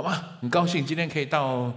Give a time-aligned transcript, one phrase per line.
[0.00, 0.38] 好吗？
[0.40, 1.70] 很高兴今天可以到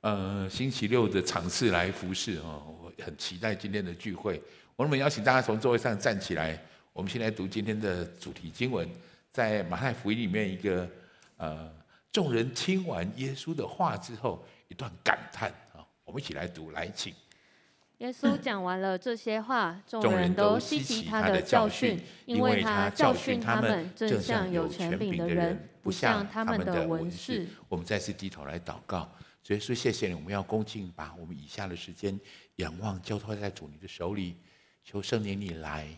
[0.00, 4.42] 呃星期六的场次来服侍哦，我很期待今天的聚会。
[4.74, 6.60] 我们邀请大家从座位上站起来，
[6.92, 8.88] 我们先来读今天的主题经文，
[9.30, 10.88] 在马太福音里面一个
[11.36, 11.70] 呃
[12.10, 17.14] 众人听完耶稣的话之后一段感叹啊，我们一起来读，来请。
[17.98, 25.68] 耶稣讲完了这些话，众人都希奇他的教训，因为他教训他们，正像有权柄的人。
[25.88, 29.10] 不像他们的文士，我们再次低头来祷告。
[29.42, 32.20] 所以说，谢谢你，我们要恭敬把我们以下的时间
[32.56, 34.36] 仰望交托在主你的手里，
[34.84, 35.88] 求圣灵你来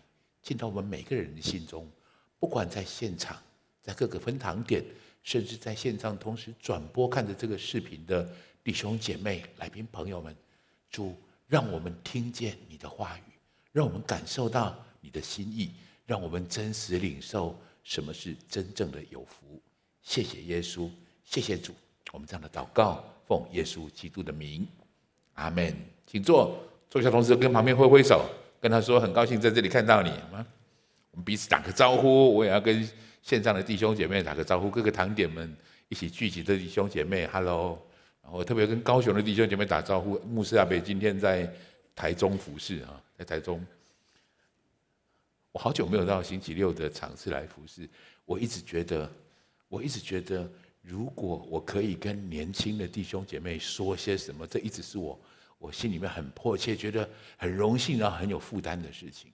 [0.40, 1.90] 进到我们每个人的心中，
[2.38, 3.36] 不管在现场，
[3.82, 4.84] 在各个分堂点，
[5.24, 10.32] 甚至在线上同时转播看着这个视频的弟兄姐妹、来宾朋友们，
[10.88, 13.32] 主让我们听见你的话语，
[13.72, 15.72] 让我们感受到你的心意，
[16.06, 19.60] 让我们真实领受什么是真正的有福。
[20.02, 20.88] 谢谢耶稣，
[21.24, 21.74] 谢谢主，
[22.12, 24.66] 我们这样的祷告，奉耶稣基督的名，
[25.34, 25.76] 阿门。
[26.06, 28.28] 请坐，坐下，同时跟旁边挥挥手，
[28.60, 30.10] 跟他说很高兴在这里看到你。
[31.12, 32.88] 我们彼此打个招呼，我也要跟
[33.22, 35.54] 线上的弟兄姐妹打个招呼，各个堂点们
[35.88, 37.78] 一起聚集的弟兄姐妹，Hello。
[38.22, 41.52] 然后特别跟高雄的弟兄姐妹打招呼，牧师阿伯今天在
[41.94, 43.64] 台中服侍啊，在台中。
[45.52, 47.88] 我好久没有到星期六的场次来服侍，
[48.24, 49.08] 我一直觉得。
[49.70, 50.50] 我一直觉得，
[50.82, 55.18] 如果我可以跟年轻的弟兄姐妹说些什么，这一直是我
[55.58, 59.32] 我心里面很迫切、觉得很荣幸、然后很有负担的事情。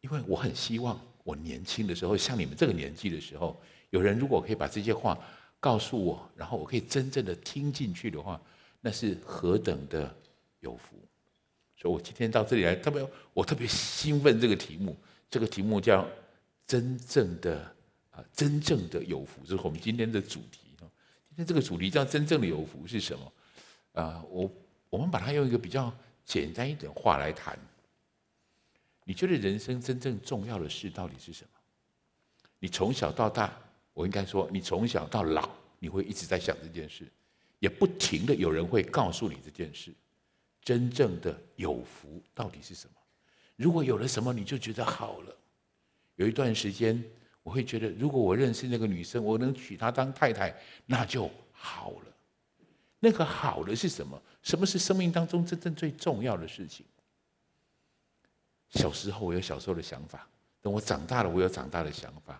[0.00, 5.18] 因为我很希望我年轻的时候，像你们这个年纪的时候，有人如果可以把这些话
[5.60, 8.40] 告诉我，然后我可以真正的听进去的话，
[8.80, 10.16] 那是何等的
[10.60, 10.96] 有福。
[11.76, 14.40] 所以我今天到这里来，特别我特别兴奋。
[14.40, 14.96] 这个题目，
[15.28, 16.08] 这个题目叫
[16.66, 17.70] “真正的”。
[18.32, 20.60] 真正的有福，这是我们今天的主题。
[21.28, 23.32] 今天这个主题叫“真正的有福”是什么？
[23.92, 24.52] 啊，我
[24.90, 27.56] 我们把它用一个比较简单一点话来谈。
[29.04, 31.50] 你觉得人生真正重要的事到底是什么？
[32.58, 33.56] 你从小到大，
[33.94, 37.08] 我应该说，你从小到老，你会一直在想这件事，
[37.60, 39.94] 也不停的有人会告诉你这件事。
[40.60, 42.94] 真正的有福到底是什么？
[43.54, 45.36] 如果有了什么，你就觉得好了。
[46.16, 47.00] 有一段时间。
[47.48, 50.54] 我会觉得，如果我认识那个女生，我能娶她当太太，
[50.84, 52.14] 那就好了。
[53.00, 54.20] 那个好的是什么？
[54.42, 56.84] 什么是生命当中真正最重要的事情？
[58.68, 60.28] 小时候我有小时候的想法，
[60.60, 62.38] 等我长大了，我有长大的想法。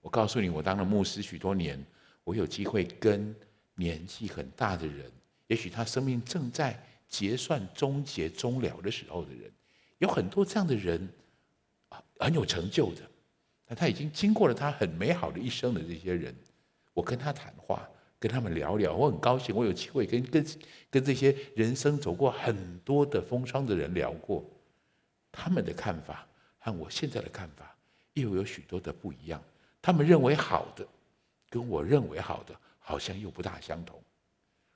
[0.00, 1.84] 我告诉你，我当了牧师许多年，
[2.24, 3.36] 我有机会跟
[3.74, 5.12] 年纪很大的人，
[5.48, 9.52] 也许他生命正在结算终结终了的时候的人，
[9.98, 11.06] 有很多这样的人，
[12.18, 13.02] 很有成就的。
[13.68, 16.34] 那他已经经过了他很美好的一生的这些人，
[16.94, 17.88] 我跟他谈话，
[18.18, 20.46] 跟他们聊聊，我很高兴，我有机会跟跟
[20.90, 24.44] 跟这些人生走过很多的风霜的人聊过，
[25.32, 26.26] 他们的看法
[26.58, 27.76] 和我现在的看法
[28.14, 29.42] 又有许多的不一样。
[29.82, 30.86] 他们认为好的，
[31.50, 34.00] 跟我认为好的，好像又不大相同。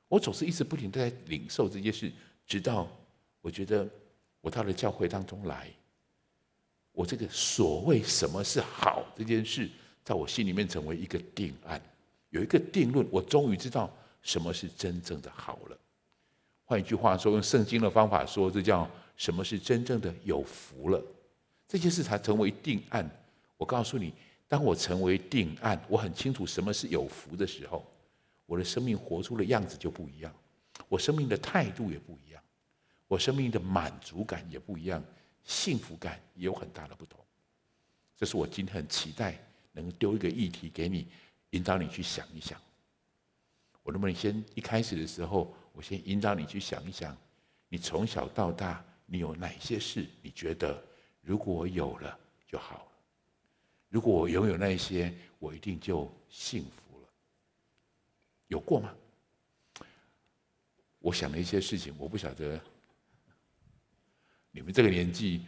[0.08, 2.10] 我总是一直不停地在领受这些事，
[2.44, 2.88] 直到
[3.40, 3.88] 我觉得
[4.40, 5.68] 我到了教会当中来。
[6.92, 9.68] 我这个所谓什么是好这件事，
[10.04, 11.80] 在我心里面成为一个定案，
[12.30, 13.90] 有一个定论，我终于知道
[14.22, 15.78] 什么是真正的好了。
[16.64, 21.02] 换一句话说，用圣经的方法说，这叫什么是真正的有福了。
[21.66, 23.08] 这件事才成为定案。
[23.56, 24.12] 我告诉你，
[24.48, 27.84] 当我成为定案，我很清楚什么是有福的时候，
[28.46, 30.32] 我的生命活出的样子就不一样，
[30.88, 32.42] 我生命的态度也不一样，
[33.06, 35.02] 我生命的满足感也不一样。
[35.50, 37.18] 幸福感也有很大的不同，
[38.16, 39.36] 这是我今天很期待
[39.72, 41.08] 能丢一个议题给你，
[41.50, 42.58] 引导你去想一想。
[43.82, 47.16] 我能不能先一开始的时候，我先引导你去想一想，
[47.68, 50.80] 你从小到大你有哪些事，你觉得
[51.20, 52.16] 如果我有了
[52.46, 52.92] 就好了，
[53.88, 57.08] 如果我拥有那些，我一定就幸福了。
[58.46, 58.94] 有过吗？
[61.00, 62.60] 我想了一些事情，我不晓得。
[64.50, 65.42] 你们这个年纪，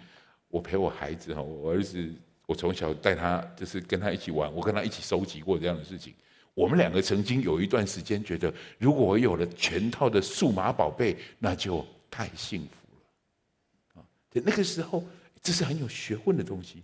[0.49, 2.11] 我陪我孩子哈，我儿子，
[2.47, 6.15] 我从小带他，就是跟他一起玩，我跟他一起收集过这样的事情。
[6.55, 14.01] 我们两个曾经有一段时间觉得，如果我有了全套的数码宝贝，那就太幸福了。
[14.01, 14.07] 啊，
[14.45, 15.03] 那个时候
[15.43, 16.83] 这是很有学问的东西。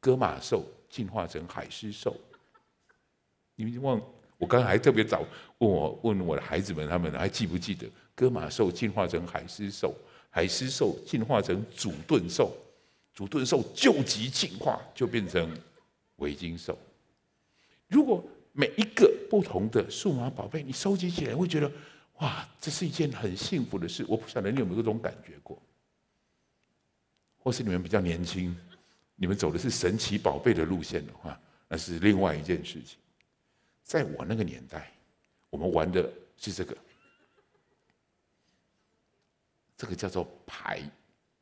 [0.00, 2.16] 歌马兽进化成海狮兽，
[3.54, 4.00] 你们忘？
[4.36, 5.24] 我刚才还特别早
[5.58, 9.92] 问我问我的孩子们，他们还记不记得歌马兽进化成海狮兽？
[10.30, 12.56] 海狮兽进化成祖盾兽，
[13.14, 15.50] 祖盾兽救急进化就变成
[16.16, 16.78] 维京兽。
[17.88, 18.22] 如果
[18.52, 21.70] 每一个不同的数码宝贝，你收集起来会觉得，
[22.18, 24.04] 哇，这是一件很幸福的事。
[24.08, 25.60] 我不晓得你有没有这种感觉过，
[27.38, 28.54] 或是你们比较年轻，
[29.16, 32.98] 你们走的是神奇宝贝的路线的话，那是另外一件事情。
[33.82, 34.92] 在我那个年代，
[35.50, 36.76] 我们玩的是这个，
[39.78, 40.82] 这个叫做牌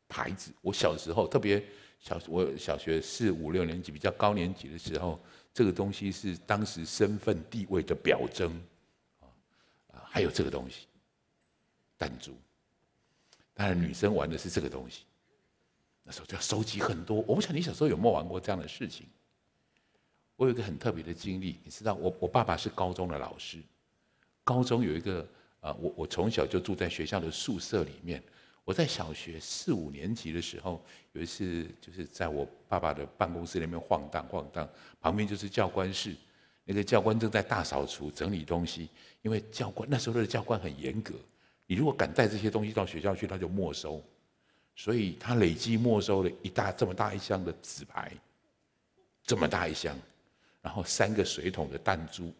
[0.07, 0.53] 牌子。
[0.61, 1.61] 我小时候特别
[1.99, 5.19] 小，我小学四五六年级比较高年级的时候，
[5.53, 8.53] 这个东西是当时身份地位的表征
[9.21, 9.27] 啊
[9.93, 10.87] 啊，还有这个东西
[11.97, 12.33] 弹珠。
[13.55, 15.05] 当然，女生玩的是这个东西。
[16.03, 17.17] 那时候就要收集很多。
[17.23, 19.09] 我不晓得你小时候有没有玩过这样的事情。
[20.37, 23.59] 我有一个很特别的经历，你知道，我我爸爸是高中的老师，
[24.45, 25.27] 高中有一个
[25.61, 28.23] 啊，我我从小就住在学校的宿舍里面。
[28.65, 34.69] 我在小学四五年级的时候，有一次就是在我爸爸的办公室里面晃荡晃荡，
[35.01, 36.17] 旁边就是教官室，
[36.65, 38.89] 那个教官正在大扫除整理东西，
[39.23, 41.15] 因为教官那时候的教官很严格，
[41.65, 44.03] 你如果敢带这些东西到学校去，他就没收，
[44.75, 48.13] 所以他累计没收了一大这么大一箱的纸牌，
[49.23, 49.97] 这么大一箱。
[50.61, 52.35] 然后三个水桶的弹珠，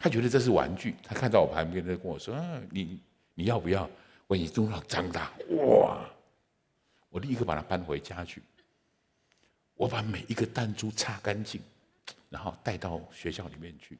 [0.00, 0.96] 他觉得这是玩具。
[1.04, 2.98] 他看到我旁边，他跟我说：“啊，你
[3.34, 3.88] 你要不要？”
[4.26, 6.08] 我一中了张大，哇！
[7.10, 8.42] 我立刻把它搬回家去。
[9.74, 11.60] 我把每一个弹珠擦干净，
[12.28, 13.98] 然后带到学校里面去，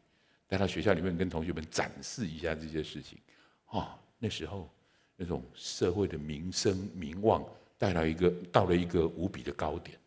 [0.49, 3.19] 带到学校里面跟同学们展示一下这些事情。
[3.69, 3.89] 哦，
[4.19, 4.71] 那时候
[5.17, 7.45] 那种社会的名声名望
[7.77, 9.99] 带来一个到了一个无比的高点。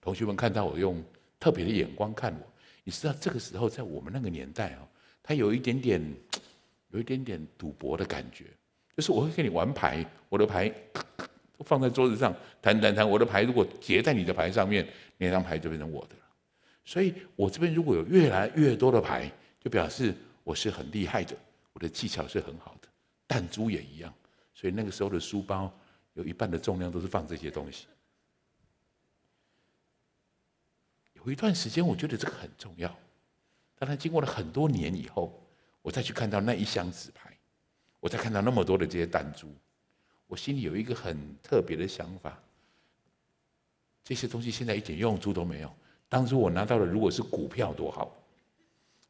[0.00, 1.04] 同学们看到我用。
[1.40, 2.46] 特别的眼光看我，
[2.84, 4.88] 你知道这个时候在我们那个年代啊，
[5.24, 6.14] 他有一点点，
[6.92, 8.44] 有一点点赌博的感觉，
[8.94, 10.68] 就是我会跟你玩牌，我的牌
[11.56, 14.86] 都 放在桌子上弹弹弹，我的牌如果叠在你的牌上面，
[15.16, 16.20] 那张牌就变成我的了。
[16.84, 21.34] 所以我这边如果有越来越多的牌，就表示我是很厉害的，
[21.72, 22.88] 我的技巧是很好的。
[23.26, 24.12] 弹珠也一样，
[24.52, 25.72] 所以那个时候的书包
[26.12, 27.86] 有一半的重量都是放这些东西。
[31.14, 32.94] 有一段时间，我觉得这个很重要。
[33.76, 35.42] 当然，经过了很多年以后，
[35.82, 37.36] 我再去看到那一箱纸牌，
[38.00, 39.48] 我再看到那么多的这些弹珠，
[40.26, 42.40] 我心里有一个很特别的想法：
[44.02, 45.74] 这些东西现在一点用处都没有。
[46.08, 48.08] 当初我拿到的，如果是股票多好；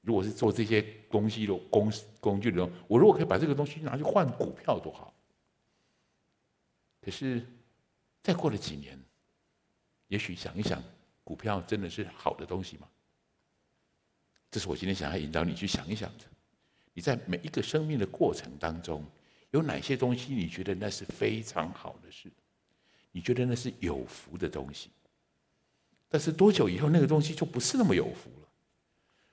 [0.01, 5.13] 如果是做这些东西的工工具的，我如果可以把这个东西拿去换股票多好。
[7.03, 7.47] 可是，
[8.23, 8.99] 再过了几年，
[10.09, 10.83] 也许想一想。
[11.23, 12.87] 股票真的是好的东西吗？
[14.55, 16.25] 这是我今天想要引导你去想一想的。
[16.93, 19.05] 你在每一个生命的过程当中，
[19.51, 22.31] 有哪些东西你觉得那是非常好的事？
[23.11, 24.91] 你觉得那是有福的东西？
[26.09, 28.49] 但是多久以后，那个东西就不是那么有福了。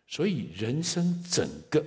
[0.08, 1.86] 所以人生整个、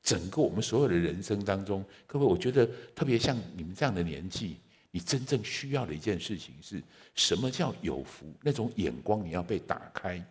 [0.00, 2.64] 整个我们所有的人生当中，各位，我觉得
[2.94, 4.56] 特别像你们这样的年纪。
[4.92, 6.80] 你真正需要的一件事情是
[7.16, 8.32] 什么叫有福？
[8.40, 10.24] 那种眼光你要被打开，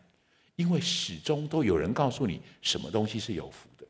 [0.57, 3.87] 因为始终都有人告诉你什么东西是有福的，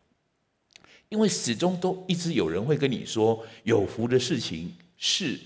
[1.10, 5.40] 因为始终都一直有人会跟你说有福的事情是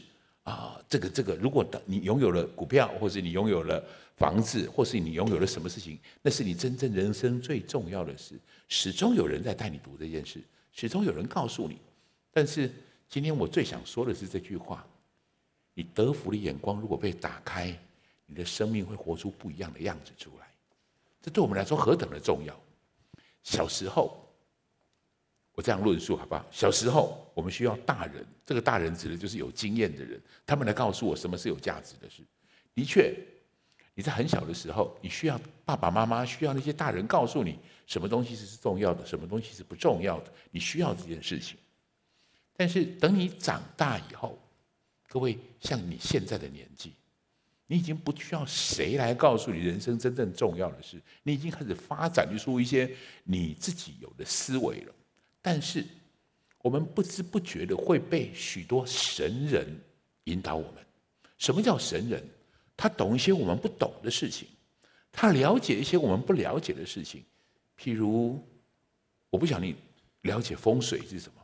[0.44, 3.83] 啊，这个这个，如果你拥有了股票，或者你拥有了
[4.18, 8.33] 房子，或是你拥有了什么事情，那是你真正人生最重要的事。
[8.67, 10.41] 始终有人在带你读这件事，
[10.74, 11.77] 始终有人告诉你。
[12.34, 12.72] 但是
[13.07, 14.86] 今天我最想说的是这句话。
[15.74, 17.77] 你得福的眼光如果被打开，
[18.25, 20.40] 你的生命会活出不一样的样子出来。
[21.22, 22.60] 这对我们来说何等的重要！
[23.44, 24.28] 小时候，
[25.54, 26.46] 我这样论述好不好？
[26.51, 32.24] 小时候我们需要大人，这个大人指的就是有经验的人，他们来告诉我什么是有价值的事。
[32.74, 33.16] 的确，
[33.94, 40.34] 你在很小的时候，你需要爸爸妈妈，需要那些大人告诉你什么东西是重要的，什么东西是不重要的。
[40.51, 41.58] 你需要这件事情。
[42.56, 44.38] 但是等你长大以后，
[45.08, 46.94] 各位，像你现在的年纪，
[47.72, 54.94] 你已经不需要谁来告诉你人生真正重要的事，你已经开始发展出一些你自己有的思维了。
[55.42, 55.86] 但是，
[56.58, 59.66] 我们不知不觉的会被许多神人
[60.25, 60.84] 引导我们。
[61.38, 62.22] 什么叫神人？
[62.75, 64.50] 他懂一些我们不懂的事情，
[65.10, 67.24] 他了解一些我们不了解的事情。
[67.80, 68.46] 譬如，
[69.30, 69.78] 我不晓得你
[70.24, 71.40] 了解风水是什么。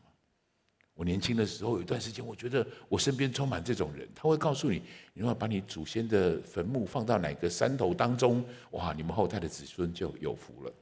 [0.97, 4.81] 我年轻的时候有一段时间，我觉得我身边充满这种人，他会告诉你，
[5.13, 10.73] 你要把你祖先的坟墓放到哪个山头当中，哇，你们后代的子孙就有福了。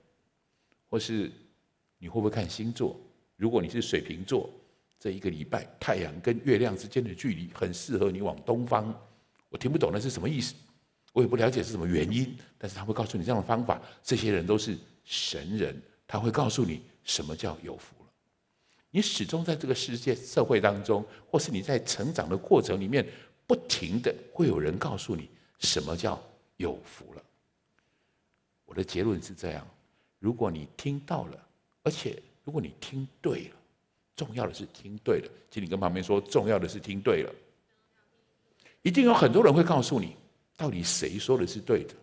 [0.88, 1.30] 或是
[1.98, 2.98] 你会不会看星座？
[3.36, 4.50] 如果你是水瓶座，
[4.98, 8.98] 这一个礼拜太阳跟月亮之间的距离很适合你往东方。
[9.50, 10.56] 我听不懂那是什么意思，
[11.12, 13.82] 我也不了解是什么原因，但是他会告诉你这样的方法。
[14.02, 15.76] 这些人都是神人，
[16.08, 17.95] 他会告诉你什么叫有福。
[18.96, 23.06] 你始终在这个世界社会当中，或是你在成长的过程里面，
[23.46, 26.18] 不停的会有人告诉你什么叫
[26.56, 27.22] 有福了。
[28.64, 29.68] 我的结论是这样：
[30.18, 31.48] 如果你听到了，
[31.84, 33.56] 而且如果你听对了，
[34.16, 35.30] 重要的是听对了。
[35.52, 37.36] 请你跟旁边说，重要的是听对了。
[38.82, 40.16] 一定有很多人会告诉你，
[40.56, 41.94] 到底谁说的是对的？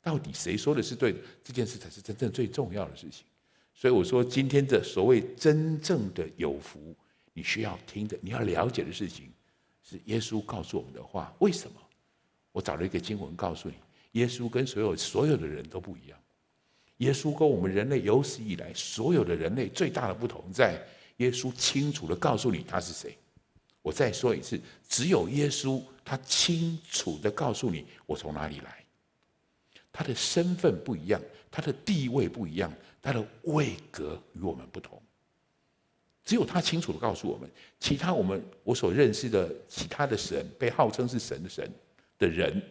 [0.00, 1.18] 到底谁说的是对的？
[1.42, 3.24] 这件事才是真正最重要的事情。
[3.74, 6.94] 所以我说，今天的所谓真正的有福，
[7.32, 9.30] 你需要听的，你要了解的事情，
[9.82, 11.34] 是耶稣告诉我们的话。
[11.40, 11.76] 为什么？
[12.52, 13.74] 我找了一个经文告诉你。
[14.12, 16.18] 耶稣跟所有所有的人都不一样。
[16.98, 20.80] 耶稣跟我们人类有史以来所有的人类最大的不同，在
[21.16, 23.16] 耶稣清楚地告诉你他是谁。
[23.80, 28.84] 我再说一次，只有耶稣他清楚地告诉你我从哪里来。
[29.90, 35.02] 他的身份不一样，他的地位不一样，他的位格与我们不同。
[36.24, 41.68] 只有他清楚的告诉我们，其他我们我所认识的其他的神，被号称是神的神
[42.16, 42.62] 的人。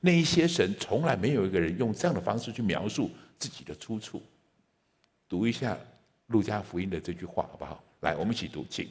[0.00, 4.22] 那一些神从来没有一个人用这样的方式去描述自己的出处。
[5.28, 5.76] 读一下
[6.28, 7.82] 路加福音的这句话好不好？
[8.02, 8.88] 来，我们一起读，请。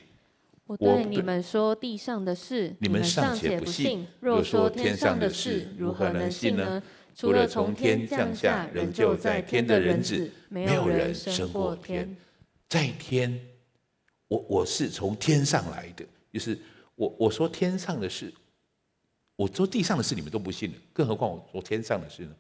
[0.65, 6.84] 我对你们说地上的事，你们尚且不信；若说天上的事，如何能信呢？
[7.20, 12.16] 除了从天降下，仍旧在天的人子，没有人升过天。
[12.70, 13.38] 在天，
[14.30, 16.58] 我我是从天上来的，就是
[16.96, 18.34] 我我说天上的事。
[19.36, 22.34] 我说地上的事你们都不信了，更何况我说天上的事呢？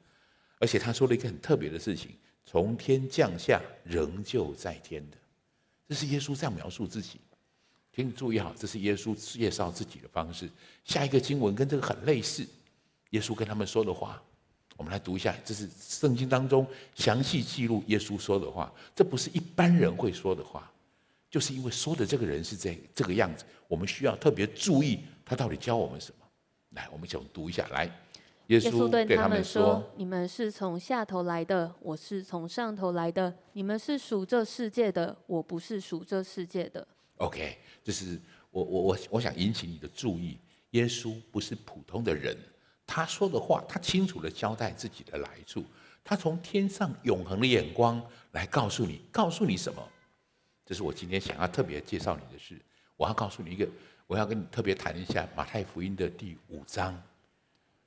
[0.59, 2.11] 而且他说了一个很特别的事情：
[2.45, 5.17] 从天降下，仍旧在天的。
[5.89, 7.19] 这是耶稣这样描述自己。
[7.93, 10.49] 请你注意好，这是耶稣介绍自己的方式。
[10.85, 12.47] 下一个经文跟这个很类似，
[13.09, 14.23] 耶稣跟他们说的话，
[14.79, 15.35] 我们来读一下。
[15.43, 20.71] 这是圣经当中详细记录耶稣说的话，这不是一般人会说的话，
[21.29, 26.25] 就是因为说的这个人是这这个样子，我们需要特别注意他到底教我们什么。
[26.69, 27.67] 来，我们一起读一下。
[27.67, 27.91] 来，
[28.47, 33.35] 耶稣对他们说：“你们是从下头来的，我是从上头来的。
[33.51, 38.17] 你们是属这世界的，我不是属这世界的。” OK，这是
[38.49, 40.37] 我我我我想引起你的注意。
[40.71, 42.37] 耶稣不是普通的人，
[42.91, 45.63] 他说的话，他清楚地交代自己的来处。
[46.03, 49.87] 他从天上永恒的眼光来告诉你，告诉你什么？
[50.65, 52.59] 这是我今天想要特别介绍你的事。
[52.97, 53.69] 我要告诉你一个。
[54.07, 56.99] 我要跟你特别谈一下马太福音的第五章、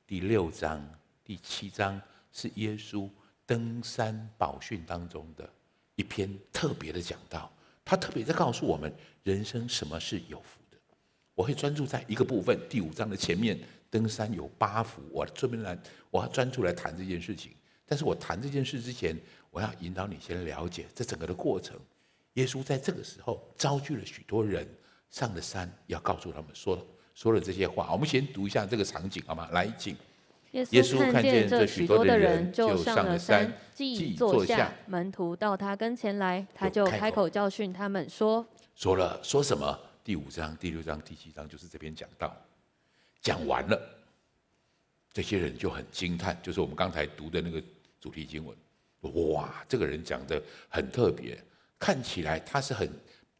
[0.06, 0.80] 第六章、
[1.24, 2.00] 第七章，
[2.32, 3.10] 是耶稣
[3.44, 5.50] 登山宝训当中的
[5.96, 7.52] 一篇特别的讲道。
[7.84, 8.94] 他特别在告诉我们
[9.24, 10.78] 人生什么是有福的。
[11.34, 13.58] 我会专注在一个部分，第五章的前面，
[13.92, 15.00] 登山有八福。
[15.12, 15.78] 我这边来，
[16.10, 17.52] 我要专注来谈这件事情。
[17.86, 19.16] 但是我谈这件事之前，
[19.50, 21.78] 我要引导你先了解这整个的过程。
[22.34, 24.66] 耶稣在这个时候召聚了许多人。
[25.10, 27.92] 上了山，要告诉他们说说了这些话。
[27.92, 29.46] 我们先读一下这个场景好吗？
[29.52, 29.94] 来，请。
[30.52, 39.78] 耶稣看见这许多的人，就上了山，既坐下，门徒到他跟前来，他就开口教训他们说：“说了说什么？
[40.02, 42.34] 第五章、第六章、第七章，就是这边讲到，
[43.22, 43.80] 讲完了，
[45.12, 47.62] 这些人就很惊叹，就是我们刚才读的那个
[47.98, 48.54] 主题经文。
[49.32, 51.42] 哇，这个人讲的很特别，
[51.78, 52.90] 看起来他是很。”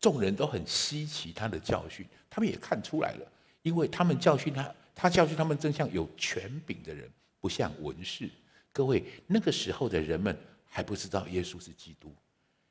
[0.03, 7.09] 众人都很稀奇他的教训，他们也看出来了，因为他们教训他，他教训他们正像有权柄的人，
[7.39, 8.29] 不像文士。
[8.73, 10.37] 各位，那个时候的人们
[10.67, 12.13] 还不知道耶稣是基督，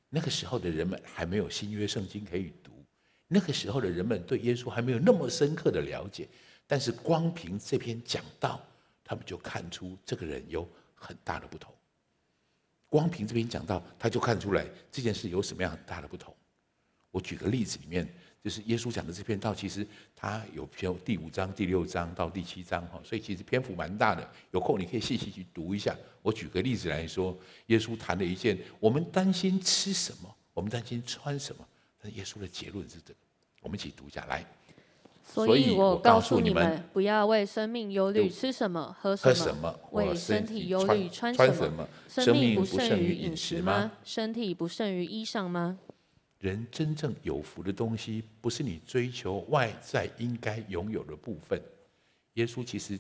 [0.10, 2.84] 那个时候的人们还没有新约圣经可以读，
[3.30, 6.27] 那个时候的人们对耶稣还没有那么深刻的了解。
[6.72, 8.58] 但是光凭这篇讲道，
[9.04, 11.70] 他们就看出这个人有很大的不同。
[12.88, 16.34] 光凭这篇讲道，他就看出来这件事有什么样很大的不同。
[17.12, 18.08] 我举个例子，里面
[18.42, 19.86] 就是耶稣讲的这篇道，其实
[20.16, 24.25] 它有篇第五章、第六章到第七章哈，所以其实篇幅蛮大的。
[24.51, 25.94] 有空你可以细细去读一下。
[26.22, 31.68] 我举个例子来说，耶稣谈了一件，我们担心吃什么，我们担心穿什么，
[32.01, 33.20] 但耶稣的结论是这个。
[33.60, 34.46] 我们一起读一下来。
[35.34, 41.88] 所以我告诉你们，不要为生命忧虑，吃什么，喝什么；为身体忧虑，穿什么。
[42.10, 43.92] 生命不胜于饮食吗？
[44.04, 45.80] 身体不胜于衣裳吗？
[46.40, 51.62] 人真正有福的东西，不是你追求外在应该拥有的部分。
[52.34, 53.00] 耶稣其实，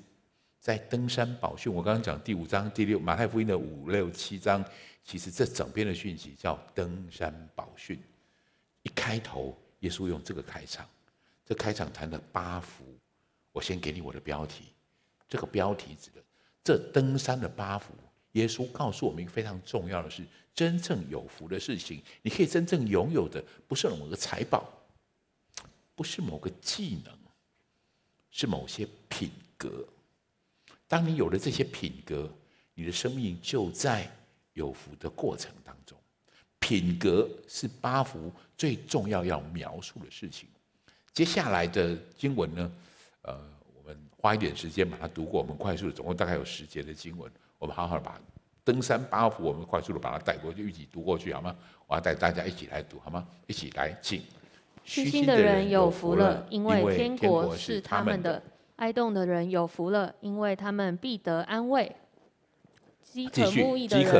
[0.59, 4.63] 在登山宝训，我刚刚讲第五章、第六马太福音的五六七章，
[5.03, 7.99] 其实这整篇的讯息叫登山宝训。
[8.83, 10.85] 一开头，耶稣用这个开场，
[11.51, 12.85] 这开场谈了八福。
[13.51, 14.67] 我先给你我的标题，
[15.27, 16.23] 这个标题指的
[16.63, 17.93] 这登山的八福，
[18.31, 24.65] 耶稣告诉我们一个非常重要的是，真正有福的事情，你可以真正拥有的，不是某个财宝，
[25.93, 27.13] 不是某个技能，
[28.29, 29.85] 是某些品格。
[30.87, 32.33] 当你有了这些品格，
[32.75, 34.09] 你的生命就在
[34.53, 35.97] 有福的过程当中。
[36.59, 40.47] 品格是八福最重要要描述的事情。
[41.13, 42.71] 接下来的经文呢，
[43.23, 43.37] 呃，
[43.77, 45.41] 我们花一点时间把它读过。
[45.41, 48.19] 我们快速的，总共大概有十节的经文，我们好好的把
[48.63, 51.55] 登山八福，我们快速的把它带过去，一起读过去好吗？
[51.87, 53.27] 我要带大家一起来读好吗？
[53.47, 54.21] 一起来，请。
[54.83, 58.41] 虚心的人有福了，因为天国是他们的；
[58.77, 61.95] 哀慟的人有福了，因为他们必得安慰。
[63.03, 63.51] 饥渴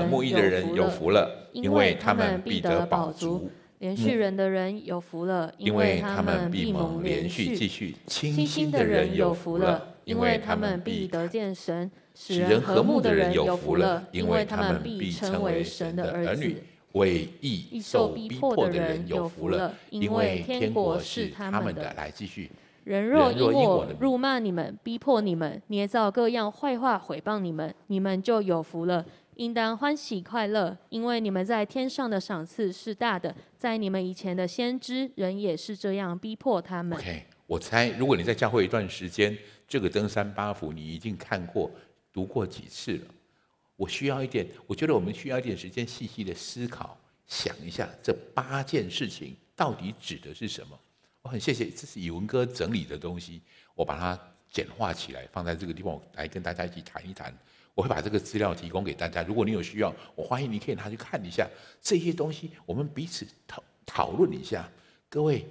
[0.06, 3.50] 慕义的人有福了，因为他们必得饱足。
[3.82, 7.58] 连续人的人有福了，因为他们必蒙连续。
[7.58, 16.58] 继续，清心的人有福了，因为他们必得见神；使人和睦的人有福了，因为他们必成为神的儿女。
[16.92, 21.92] 为义受逼迫的人有福了，因为天国是他们的。
[21.94, 22.52] 来继续。
[22.84, 29.06] 人若因我辱骂你们、逼迫你们、捏造各样坏话毁谤你们，你们就有福了。
[29.42, 33.36] 应当欢喜快乐，因为你们在天上的赏赐是大的。
[33.58, 36.96] 在你们以前的先知，人也是这样逼迫他们。
[36.96, 39.36] OK，我猜，如果你在教会一段时间，
[39.68, 41.72] 这个登山八福你已经看过、
[42.14, 43.06] 读过几次了。
[43.76, 46.96] 我需要一点，我觉得我们需要一点时间细细的思考，
[47.26, 50.80] 想一下这八件事情到底指的是什么。
[51.24, 53.42] 我很谢谢，这是以文哥整理的东西，
[53.74, 54.20] 我把它
[54.52, 57.36] 简化起来，放在这个地方我来跟大家一起谈一谈。
[57.74, 61.50] 我会把这个资料提供给大家，如果你有需要，我欢迎你可以拿去看一下
[61.82, 64.70] 这些东西，我们彼此讨讨论一下。
[65.10, 65.46] 各位，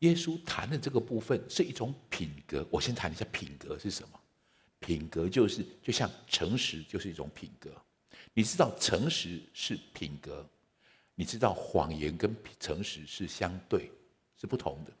[0.00, 4.20] 耶稣谈的这个部分是一种品格，我先谈一下品格是什么。
[4.78, 7.70] 品格就是就像诚实就是一种品格，
[8.34, 10.46] 你知道诚实是品格，
[11.14, 13.90] 你知道谎言跟诚实是相对
[14.36, 14.92] 是不同的，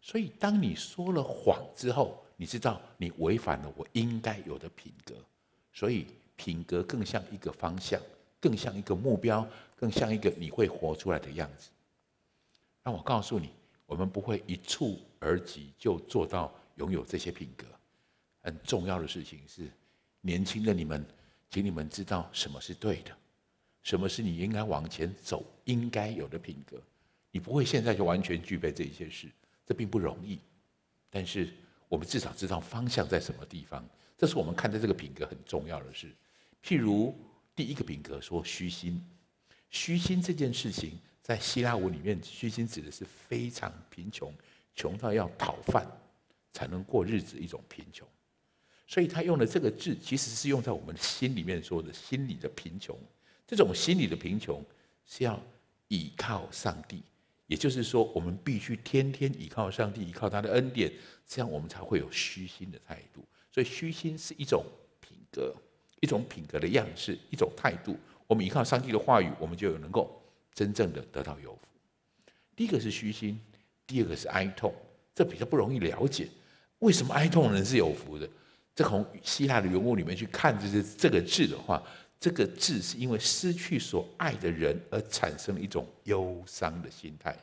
[0.00, 5.14] 所以当你说了谎之后，你知道你违反了我应该有的品格。
[5.78, 8.02] 所以品格更像一个方向，
[8.40, 11.70] 更像一个目标，更像一个你会活出来的样子。
[12.82, 13.50] 那我告诉你，
[13.86, 17.64] 我们不会一蹴而就就做到拥有这些品格。
[18.40, 19.70] 很重要的事情是，
[20.20, 21.06] 年轻的你们，
[21.48, 23.16] 请你们知道什么是对的，
[23.84, 26.76] 什么是你应该往前走应该有的品格。
[27.30, 29.28] 你不会现在就完全具备这一些事，
[29.64, 30.40] 这并不容易。
[31.08, 31.48] 但是
[31.88, 33.88] 我们至少知道方向在什么地方。
[34.18, 36.12] 这是我们看待这个品格很重要的事。
[36.62, 37.16] 譬如
[37.54, 39.00] 第一个品格说虚心，
[39.70, 44.34] 虚心这件事情在希腊文里面，虚心指的是非常贫穷，
[44.74, 45.86] 穷到要讨饭
[46.52, 48.06] 才能过日子一种贫穷。
[48.88, 52.98] 所以他用的这个字，其实是用在我们心里面说的心里的贫穷。
[53.46, 54.64] 这种心理的贫穷
[55.06, 55.40] 是要
[55.88, 57.02] 倚靠上帝，
[57.46, 60.92] 也就是说，我们必须天天倚靠上帝，倚靠他的恩典，
[61.26, 63.24] 这样我们才会有虚心的态度。
[63.58, 64.64] 所以虚心是一种
[65.00, 65.52] 品格，
[65.98, 67.98] 一种品格的样式，一种态度。
[68.28, 70.22] 我们依靠上帝的话语，我们就有能够
[70.54, 71.60] 真正的得到有福。
[72.54, 73.36] 第一个是虚心，
[73.84, 74.72] 第二个是哀痛，
[75.12, 76.28] 这比较不容易了解。
[76.78, 78.28] 为什么哀痛人是有福的？
[78.76, 81.82] 这从希腊的原文里面去看，就是这个字的话，
[82.20, 87.36] 这个字是因为失去所爱的人而产生了一种忧伤的心态。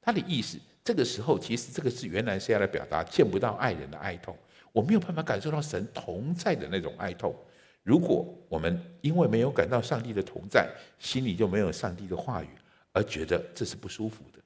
[0.00, 4.38] 他的意思，这个时候其实这个字原来是要来表达见不到爱人的哀痛。
[4.74, 7.32] 我没有办法感受到神同在的那种哀痛。
[7.84, 12.48] 如果我们因为没有感到上帝的同在，心里就没有上帝的话语，
[12.92, 14.40] 而觉得这是不舒服的。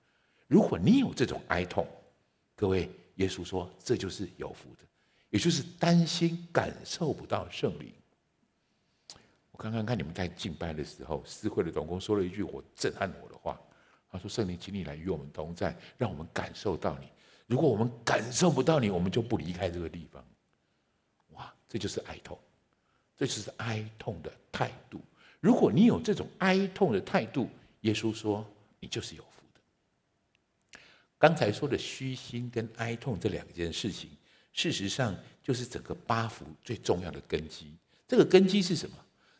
[0.46, 1.88] 如果你有这种哀痛，
[2.54, 4.84] 各位，耶稣说这就是有福的，
[5.30, 7.90] 也就是担心感受不到圣灵。
[9.50, 13.58] 我刚刚看你们在敬拜的时候，司会的总工说了一句我震撼我的话，
[14.10, 17.08] 他说：“圣灵，请你来与我们同在，让我们感受到你。”
[17.48, 20.24] 如果我们感受不到你，我们就不离开这个地方。
[21.30, 22.38] 哇，这就是哀痛，
[23.16, 25.00] 这就是哀痛的态度。
[25.40, 27.48] 如果你有这种哀痛的态度，
[27.80, 28.46] 耶稣说
[28.78, 30.80] 你就是有福的。
[31.18, 34.10] 刚才说的虚心跟哀痛这两件事情，
[34.52, 37.74] 事实上就是整个八福最重要的根基。
[38.06, 38.96] 这个根基是什么？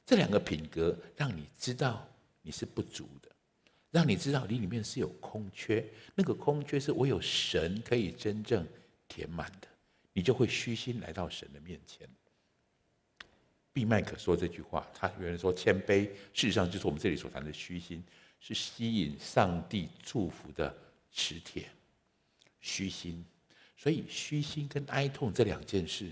[0.07, 2.09] 这两个品格让你知道
[2.41, 3.28] 你是不足的。
[3.91, 8.67] 让你知道你里面是有空缺，那个空缺是唯有神可以真正
[9.09, 9.69] 填满的，
[10.13, 12.09] 你就会虚心来到神的面前。
[13.73, 18.03] 毕麦可说这句话，他原来说谦卑，事实上就是我们这里所谈的虚心，
[18.41, 20.77] 是吸引上帝祝福的
[21.13, 21.69] 磁铁。
[22.61, 23.25] 虚心，
[23.77, 26.11] 所以虚心跟哀痛这两件事，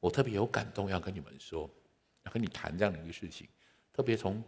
[0.00, 1.70] 我特别有感动要跟你们说。
[2.24, 3.48] 要跟你谈这样的一个事情。
[3.92, 4.40] 特别从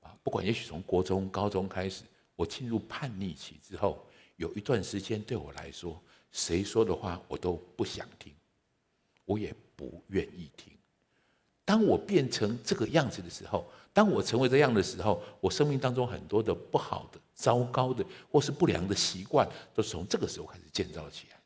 [0.00, 2.02] 啊，不管也许从国中、高中开始，
[2.36, 8.32] 我进入叛逆期之后，有一段时间对我来说，谁说的话我都不想听，
[9.24, 10.72] 我也不愿意听。
[11.64, 21.42] 当我变成这个样子的时候，当我成为这样的时候，我生命当中很多的不好的、糟糕的或是不良的习惯，都是从这个时候开始建造起来的。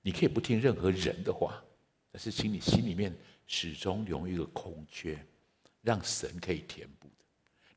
[0.00, 1.62] 你可以不听任何人的话，
[2.10, 3.14] 但是请你心里面
[3.46, 5.18] 始终有一个空缺，
[5.82, 7.06] 让神可以填补。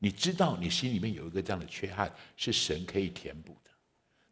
[0.04, 3.70] 你知道你心里面有一个这样的缺憾，是神可以填补的。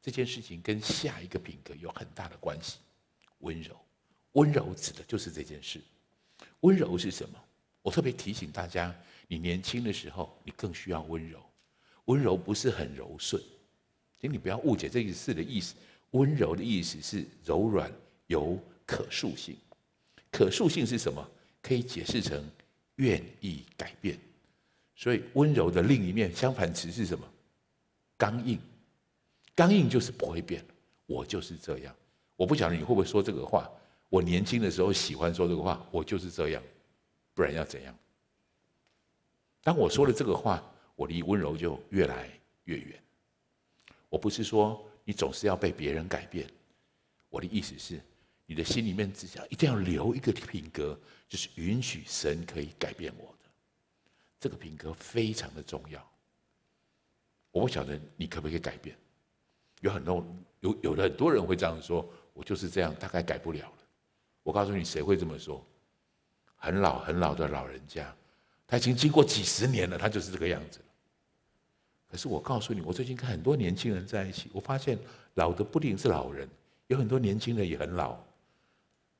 [0.03, 2.77] 这件事情跟下一个品格有很大的关系。
[3.39, 3.75] 温柔，
[4.33, 5.81] 温柔指的就是这件事。
[6.61, 7.43] 温柔是什么？
[7.81, 8.95] 我特别提醒大家，
[9.29, 11.43] 你年轻的时候，你更需要温柔。
[12.05, 13.43] 温柔不是很柔顺，
[14.21, 15.75] 请你不要误解这个字的意思。
[16.11, 17.91] 温柔的意思是柔软、
[18.27, 19.57] 有可塑性。
[20.31, 21.27] 可塑性是什么？
[21.63, 22.47] 可以解释成
[22.97, 24.19] 愿意改变。
[25.03, 27.29] 所以温柔的另一面，相反词是什么？
[28.17, 28.57] 刚硬。
[29.53, 30.65] 刚硬就是不会变。
[31.07, 31.93] 我就是这样。
[32.37, 33.69] 我不晓得你会不会说这个话。
[34.09, 36.63] 我年轻的时候喜欢说这个话，我就是这样。
[37.35, 37.93] 不然要怎样？
[39.65, 40.63] 当我说了这个话，
[40.95, 42.31] 我离温柔就越来
[42.67, 43.03] 越远。
[44.09, 46.49] 我不是说你总是要被别人改变，
[47.29, 48.01] 我的意思是，
[48.47, 50.97] 你的心里面只想一定要留一个品格，
[51.29, 53.35] 就是允许神可以改变我。
[54.43, 56.05] 这个品格非常的重要。
[57.53, 58.97] 我不晓得你可不可以改变？
[59.83, 60.27] 有很多
[60.59, 63.79] 有有的很多人会这样说，我就是这样，大概改不了了。
[64.43, 65.65] 我告诉你，谁会这么说？
[66.57, 68.13] 很老很老的老人家，
[68.67, 70.81] 他已经经过几十年了，他就是这个样子。
[72.09, 74.99] 可是我告诉你，我最近跟很多年轻人在一起，我发现
[75.35, 76.49] 老的不仅是老人，
[76.89, 78.19] 有很多年轻人也很老，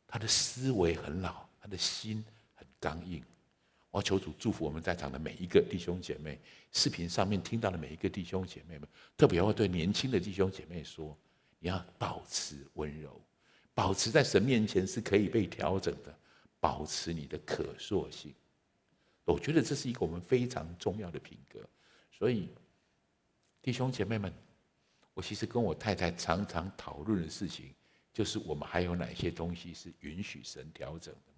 [0.05, 2.25] 他的思维很老，他的心
[2.57, 3.23] 很刚硬。
[3.93, 6.41] 我求主祝福我们在场的每一个弟兄姐妹，
[6.73, 11.17] 视频上面听到的每一个弟兄姐妹们，特别要对年轻的弟兄姐妹说：
[11.61, 13.21] 你要保持温柔，
[13.73, 16.19] 保持在神面前是可以被调整的。
[16.59, 18.33] 保持你的可塑性，
[19.25, 21.59] 我觉得这是一个我们非常重要的品格。
[22.13, 22.49] 所以，
[23.61, 24.33] 弟兄姐妹们，
[25.13, 27.75] 我其实跟我太太常常讨论的事情，
[28.13, 31.32] 就是我们还有哪些东西是允许神调整的？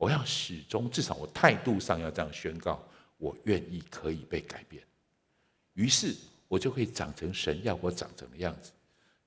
[0.00, 2.82] 我要始终，至少我态度上要这样宣告：
[3.18, 4.82] 我愿意可以被改变。
[5.74, 6.16] 于是，
[6.48, 8.72] 我就会长成神要我长成的样子。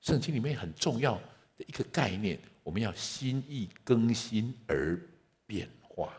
[0.00, 1.14] 圣经里面很重要
[1.56, 2.36] 的一个概念。
[2.64, 4.98] 我们要心意更新而
[5.46, 6.12] 变化，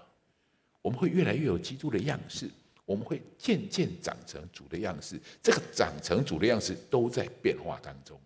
[0.81, 2.49] 我们会越来越有基督的样式，
[2.85, 5.19] 我们会渐渐长成主的样式。
[5.43, 8.17] 这个长成主的样式都在变化当中，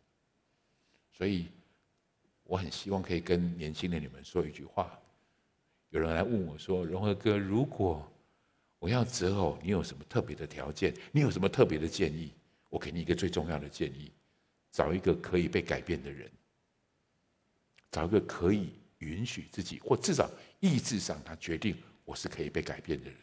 [1.11, 1.47] 所以
[2.43, 4.99] 我很希望可以跟年轻的你们说一句话。
[5.89, 8.05] 有人来问我说：“荣和哥，如果
[8.77, 10.93] 我要择偶，你有什么特别的条件？
[11.11, 12.31] 你有什么特别的建议？
[12.69, 14.11] 我给你一个最重要的建议：
[14.71, 16.29] 找一个可以被改变的人。”
[17.91, 21.75] 找一个可以允许自己，或至少意志上他决定
[22.05, 23.15] 我是可以被改变的人，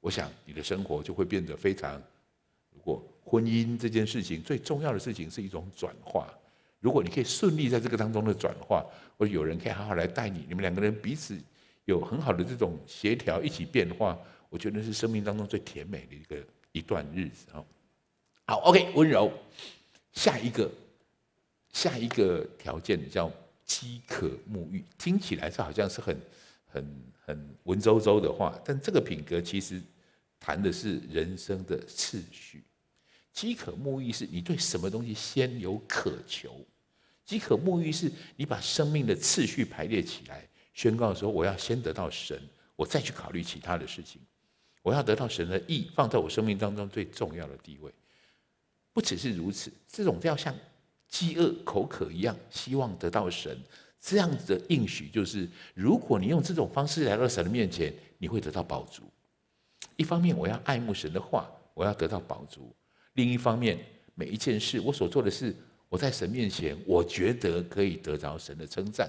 [0.00, 2.02] 我想你的生活就会变得非常。
[2.74, 6.28] 如果婚姻这件事情最重要的事情是一种转化，
[6.80, 8.84] 如果你可以顺利在这个当中的转化，
[9.16, 11.38] 或者有人可以好好来带你，你们两个人彼此
[11.84, 14.18] 有很好的这种协调，一起变化，
[14.48, 17.64] 我觉得是生命当中最甜美的一个一段日子啊。
[18.46, 19.32] 好，OK，温柔，
[20.12, 20.70] 下一个
[21.72, 23.30] 下一个条件叫。
[23.64, 26.20] 饥渴沐浴，听起来是好像是很、
[26.66, 29.80] 很、很文绉绉的话，但这个品格其实
[30.38, 32.62] 谈的是人生的次序。
[33.32, 36.54] 饥渴沐浴是你对什么东西先有渴求，
[37.24, 42.40] 饥渴沐浴是你把生命的次序排列起来，宣告说我要先得到神，
[42.76, 44.20] 我再去考虑其他的事情。
[44.82, 47.92] 我要得到神的意，放在我生命当中最重要的地位。
[48.92, 50.54] 不只是如此，这种要像。
[51.08, 53.54] 饥饿口渴一样，希望得到神
[54.00, 59.02] 这样子的应许，就是如果你用这种方式来到神的面前，你会得到饱足。
[59.96, 62.62] 一方面，我要爱慕神的话，我要得到饱足；
[63.12, 63.78] 另一方面，
[64.14, 65.54] 每一件事我所做的事，
[65.90, 69.06] 我在神面前，我觉得可以得着神的称赞。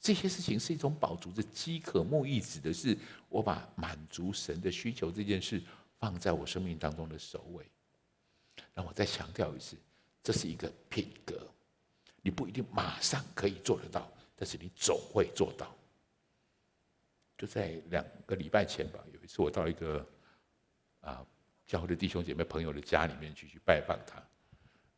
[0.00, 2.96] 这些事情是一种饱足的饥渴沐浴，指的是
[3.28, 5.62] 我把满足神的需求这件事
[5.98, 7.64] 放在我生命当中的首位。
[8.74, 9.76] 那我再强调一次。
[10.20, 11.48] 这是一个品格，
[12.20, 15.74] 你不一定马上可以做得到，但是你总会做到。
[17.38, 20.06] 就在两个礼拜前吧，有一次我到一个
[21.00, 21.24] 啊
[21.66, 24.22] 教会的弟兄姐妹朋友的家里面去去拜访他，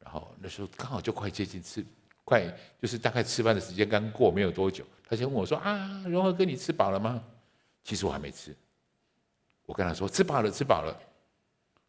[0.01, 1.85] 然后那时候刚好就快接近吃，
[2.25, 2.47] 快
[2.81, 7.23] 就是大概吃饭的时间刚过没有多久，他先问我说：“啊，荣和哥，你吃饱了吗？”
[7.83, 8.55] 其实我还没吃。
[9.67, 10.97] 我跟他说吃饱了，吃饱了。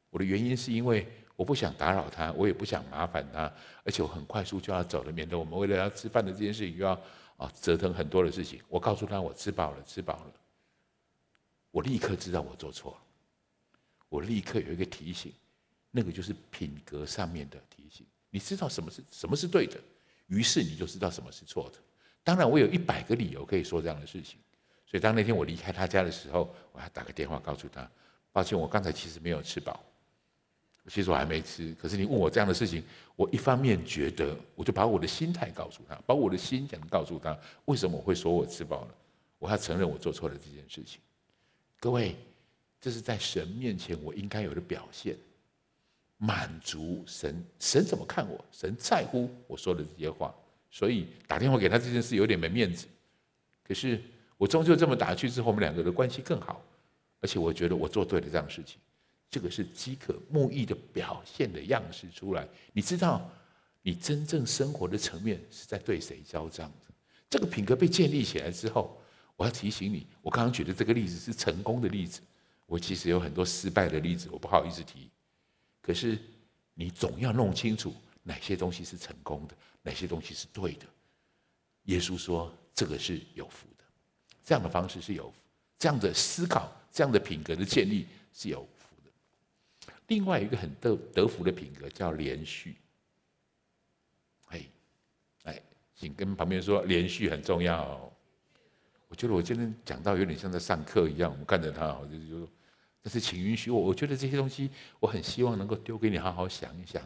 [0.10, 3.52] 我的原因是因为我不想打扰他，我也不想麻烦他，
[3.84, 7.00] 而且我很快速就要走了，免得我们为了要吃饭的这件事情又要
[7.38, 8.62] 啊折腾很多的事情。
[8.68, 10.34] 我告诉他我吃饱了，吃饱了。
[11.72, 12.98] 我立刻知道我做错了，
[14.10, 15.32] 我立刻有一个提醒，
[15.90, 18.06] 那个就是品格上面的提醒。
[18.30, 19.80] 你知道什么是什么是对的，
[20.32, 21.78] 于是你就知道什么是错的。
[22.24, 24.40] 当然，我有一百个理由可以说这样的事情。
[24.88, 27.90] 所以当那天我离开他家的时候，我还打个电话告诉他，
[28.32, 29.84] 抱歉，我刚才其实没有吃饱，
[30.88, 31.76] 其实我还没吃。
[31.76, 32.82] 可是你问我这样的事情，
[33.16, 38.96] 我一方面觉得，我就把我的心态告诉他，把我的心想告诉他，为什么我会说我吃饱了？
[39.40, 41.02] 我要承认我做错了这件事情。
[41.80, 42.16] 各位，
[42.80, 45.18] 这是在神面前我应该有的表现，
[46.22, 47.44] 满足神。
[47.60, 48.46] 神怎么看我？
[48.52, 50.34] 神在乎我说的这些话。
[50.70, 52.88] 所以打电话给他这件事有点没面子，
[53.64, 54.02] 可是。
[54.42, 56.60] 我终究这么打去之后，我们两个的关系更好，
[57.20, 58.80] 而且我觉得我做对了这样的事情，
[59.30, 62.48] 这个是饥渴慕义的表现的样式出来。
[62.74, 63.30] 你知道，
[63.84, 66.92] 你真正生活的层面是在对谁交账的？
[67.30, 69.00] 这个品格被建立起来之后，
[69.36, 72.20] 我要提醒你，我刚刚举的这个例子是成功的例子，
[72.66, 75.08] 我其实有很多失败的例子，我不好意思提。
[75.92, 76.18] 可是
[76.74, 80.86] 你总要弄清楚哪些东西是成功的，哪些东西是对的。
[81.84, 83.84] 耶稣说，这个是有福的。
[84.42, 85.36] 这样的方式是有福，
[85.78, 89.94] 这样的思考，这样的品格的建立是有福的。
[90.08, 92.78] 另外一个很得得福的品格叫连续。
[94.46, 94.66] 哎，
[95.44, 95.62] 哎，
[95.94, 98.10] 请跟旁边说，连续很重要。
[99.10, 102.50] 我觉得我今天讲到有点像在上课一样，我们看着他，我就就说，
[103.02, 107.02] 但是请允许我，我觉得这些东西，我很希望能够丢给你好好想一想。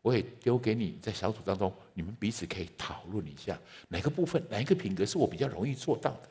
[0.00, 3.56] 我也丢给你，在小组当中，你们彼此可以讨论一下，
[3.88, 6.28] 哪个部分，哪一个品格是我比较容易做到的。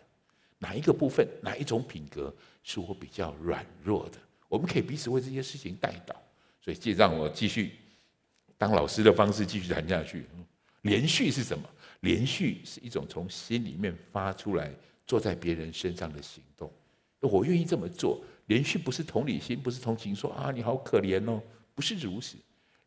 [0.60, 4.18] 哪一个部分，哪一种品格是我比较软弱的？
[4.50, 6.14] 我们可以彼此为这些事情代祷。
[6.60, 7.72] 所以，就让我继续
[8.58, 10.26] 当老师的方式继续谈下去。
[10.82, 11.68] 连续是什么？
[12.02, 14.72] 连续是一种从心里面发出来，
[15.08, 16.70] 做在别人身上的行动。
[17.22, 18.22] 我愿意这么做。
[18.52, 21.42] 连续不是同理心，不是同情，说啊你好可怜哦，
[21.74, 22.36] 不是如此。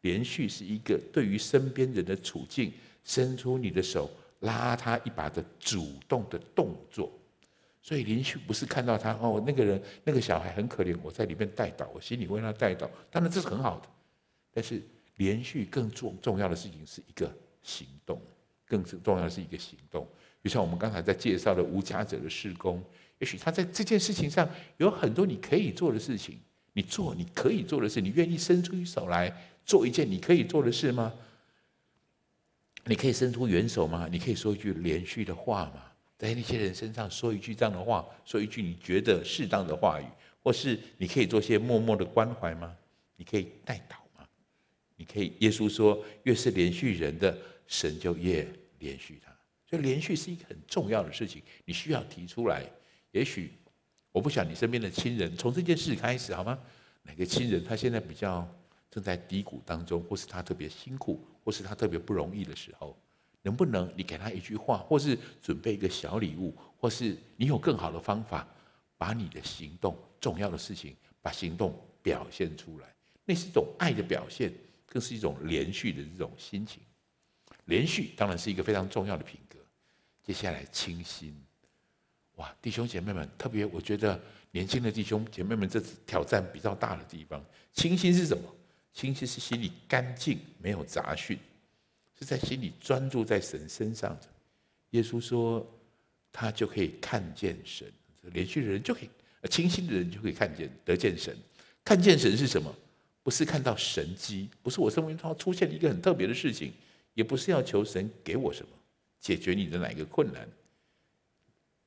[0.02, 2.70] 连续是一个对于身边人的处境，
[3.02, 7.10] 伸出你的手拉他一把的主动的动作。
[7.80, 13.88] 所以连续不是看到他哦，那个人那个小孩很可怜，我在里面代祷，我心里为他代祷，当然这是很好的。
[14.52, 14.82] 但是
[15.16, 18.20] 连续更重重要的事情是一个行动，
[18.66, 20.06] 更重要的是一个行动。
[20.42, 22.84] 就像我们刚才在介绍的无家者的施工，
[23.18, 26.38] 也许他在这件事情上有很多你可以做的事情，
[26.72, 29.32] 你做你可以做的事，你愿意伸出一手来
[29.64, 31.12] 做一件你可以做的事吗？
[32.86, 34.08] 你可以伸出援手吗？
[34.10, 35.82] 你可以说一句连续的话吗？
[36.18, 40.04] 在那些人身上说一句这样的话，说一句你觉得适当的话语，
[40.42, 42.76] 或是你可以做些默默的关怀吗？
[43.16, 44.26] 你可以代祷吗？
[44.96, 48.46] 你可以，耶稣说，越是连续人的，神就越
[48.78, 49.32] 连续他。
[49.68, 52.64] 所以连续是一个很重要的事情，你需要提出来。
[53.14, 53.52] 也许
[54.10, 56.58] 我不想你身边的亲人从这件事开始好吗？
[57.04, 58.46] 哪个亲人他现在比较
[58.90, 62.98] 正在低谷当中，或是他特别辛苦，或是他特别不容易的时候。
[63.42, 68.48] 能不能你给他一句话，或是准备一个小礼物，或是你有更好的方法，
[68.96, 72.92] 把你的行动重要的事情，把行动表现出来，
[73.24, 74.52] 那是一种爱的表现，
[74.86, 76.82] 更是一种连续的这种心情。
[77.66, 79.58] 连续当然是一个非常重要的品格。
[80.22, 81.38] 接下来清新，
[82.36, 84.20] 哇，弟兄姐妹们，特别我觉得
[84.50, 88.42] 年轻的弟兄姐妹们，这次挑战比较大的地方，清心是什么？
[88.92, 91.38] 清心是心里干净，没有杂讯。
[92.16, 94.28] 是在心里专注在神身上的，
[94.90, 95.66] 耶稣说，
[96.30, 97.90] 他就可以看见神。
[98.32, 99.10] 连续的人就可以，
[99.48, 101.36] 清心的人就可以看见得见神。
[101.84, 102.72] 看见神是什么？
[103.24, 106.72] 不是看到神迹，不是我生命中出现了一个很特别的事情，
[107.14, 108.68] 也不是要求神给我什么，
[109.18, 110.48] 解决你的哪一个困难。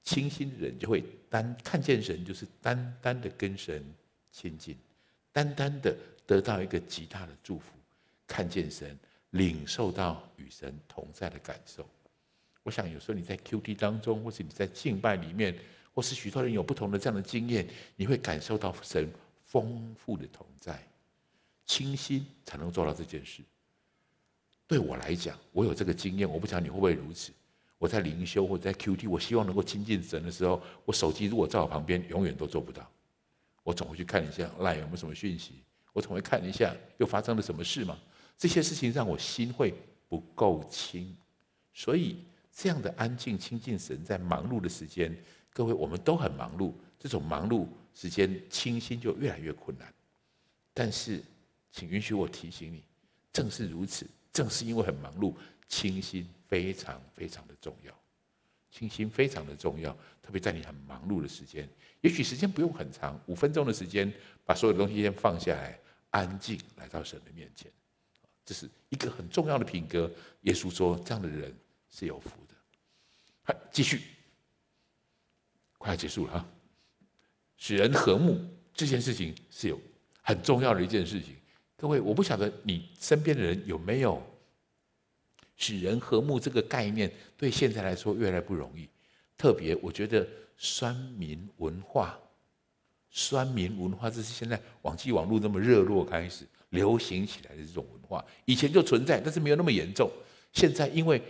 [0.04, 3.84] 清心的人就会单看见神，就是单单的跟神
[4.32, 4.78] 亲近，
[5.32, 7.74] 单单的得到一个极大的祝福。
[8.28, 8.98] 看见神。
[9.32, 11.88] 领受到与神同在的感受，
[12.64, 15.54] 我想有时候你在 QT 当中，或是你在敬拜里面，
[15.94, 19.12] 或是许多人有不同的这样的经验，你会感受到神
[19.44, 20.82] 丰富的同在，
[21.66, 23.44] 清心才能做到这件事。
[24.66, 27.34] 对我来讲，我有这个经验，我不知道你会不会如此。
[27.78, 32.90] 我在灵修或者在 QT，我希望能够亲近神的时候，我手机如果在我旁边，永远都做不到。
[33.64, 35.64] 我总会去看一下 LINE 有没有什么讯息，
[35.94, 37.98] 我总会看一下又发生了什么事吗？
[38.38, 39.74] 这些事情让我心会
[40.08, 41.16] 不够清，
[41.74, 45.16] 所以这样的安静亲近神，在忙碌的时间，
[45.52, 49.94] 各位我们都很忙碌，这种忙碌时间，清心就越来越困难。
[50.74, 51.24] 但是，
[51.72, 52.84] 请允许我提醒你，
[53.34, 55.34] 正是如此，正是因为很忙碌，
[55.68, 57.94] 清心非常非常的重要。
[58.70, 61.68] 清心非常的重要，特别在你很忙碌的时间，
[62.02, 64.12] 也许时间不用很长，五分钟的时间，
[64.46, 65.80] 把所有的东西先放下来，
[66.10, 67.72] 安静来到神的面前。
[68.46, 70.12] 这是一个很重要的品格。
[70.42, 71.56] 耶稣说，这样的人
[71.90, 72.56] 是有福的。
[73.44, 74.02] 好，继续，
[75.78, 76.46] 快要结束了啊！
[77.56, 78.38] 使人和睦
[78.74, 79.80] 这件事情是有
[80.22, 81.36] 很重要的一件事情。
[81.78, 84.22] 各位，我不晓得你身边的人有没有
[85.58, 88.88] 使人和睦这个概念，对现在来说越来越不容易。
[89.38, 92.18] 特别，我觉得酸民文化，
[93.12, 100.10] 酸民文化，这是现在网际网络那么热络开始流行起来的这种文化，以前就存在，但是没有那么严重。
[100.54, 101.22] 现在因为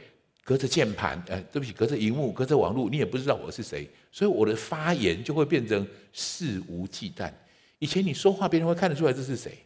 [0.43, 7.31] 隔着键盘，呃，对不起，隔着荧幕，隔着网络，你也不知道我是谁，所以我的发言就会变成肆无忌惮。
[7.79, 9.57] 以前你说话，别人会看得出来这是谁。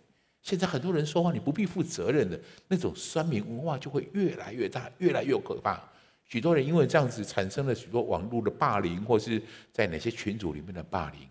[0.42, 5.82] 现在很多人说话，你不必负责任的那种酸民文化就会越来越大，越来越可怕。
[6.26, 11.28] 许多人因为这样子产生了许多网络的霸凌，或是在哪些群组里面的霸凌，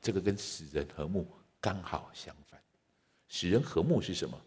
[0.00, 1.26] 这个跟使人和睦
[1.60, 2.60] 刚好相反。
[3.28, 4.38] 使人和睦是什么？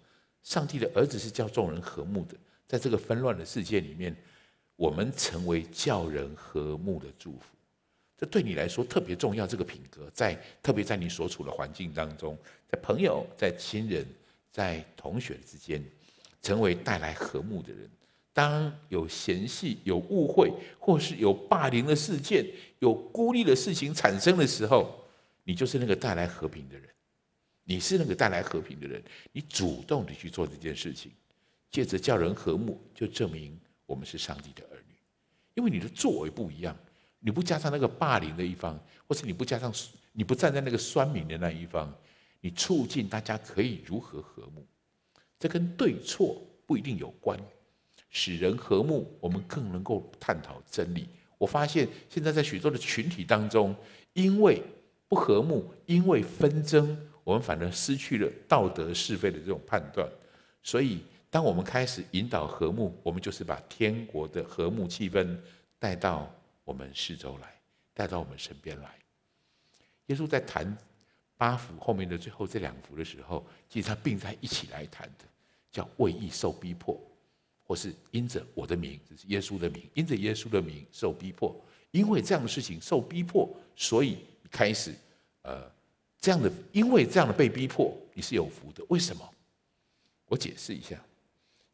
[0.43, 2.35] 上帝的儿子是叫众人和睦的。
[2.67, 4.15] 在这个纷乱的世界里面，
[4.75, 7.45] 我们成为叫人和睦的祝福。
[8.17, 9.47] 这对你来说特别重要。
[9.47, 12.37] 这个品格，在特别在你所处的环境当中，
[12.73, 14.03] 在朋友、在亲人、
[14.51, 15.79] 在同学之间，
[16.41, 17.87] 成为带来和睦的人。
[18.33, 22.43] 当有嫌隙、有误会，或是有霸凌的事件、
[22.79, 25.05] 有孤立的事情产生的时候，
[25.43, 26.89] 你就是那个带来和平的人。
[27.63, 28.99] 你是那个带来和平的人，
[29.31, 31.11] 你主动的去做这件事情，
[31.69, 33.55] 借着叫人和睦，就证明
[33.85, 34.95] 我们是上帝的儿女，
[35.53, 36.75] 因为你的作为不一样。
[37.19, 39.71] 你不加上那个霸凌的一方，或是你不加上
[40.11, 41.93] 你不站在那个酸民的那一方，
[42.43, 44.67] 你促进大家可以如何和睦？
[45.39, 47.39] 这跟对错不一定有关。
[48.09, 51.07] 使人和睦，我们更能够探讨真理。
[51.37, 53.73] 我发现现在在许多的群体当中，
[54.11, 54.61] 因为
[55.07, 60.05] 不和睦，因为纷争，我们反而失去了道德是非的这种判断。
[60.61, 65.39] 所以，当我们开始引导和睦，我们就是把天国的和睦气氛
[65.79, 66.29] 带到。
[66.65, 67.59] 我们四周来，
[67.93, 68.95] 带到我们身边来。
[70.05, 70.77] 耶稣在谈
[71.43, 75.25] 八幅后面的最后这两幅的时候，其实他并在一起来谈的，
[75.69, 76.97] 叫为义受逼迫，
[77.65, 81.53] 或是因着我的名，这是耶稣的名，因着耶稣的名受逼迫。
[81.91, 84.95] 因为这样的事情受逼迫，所以开始
[85.41, 85.69] 呃
[86.17, 88.81] 这样的，因为这样的被逼迫，你是有福的。
[88.87, 89.29] 为什么？
[90.27, 90.97] 我解释一下，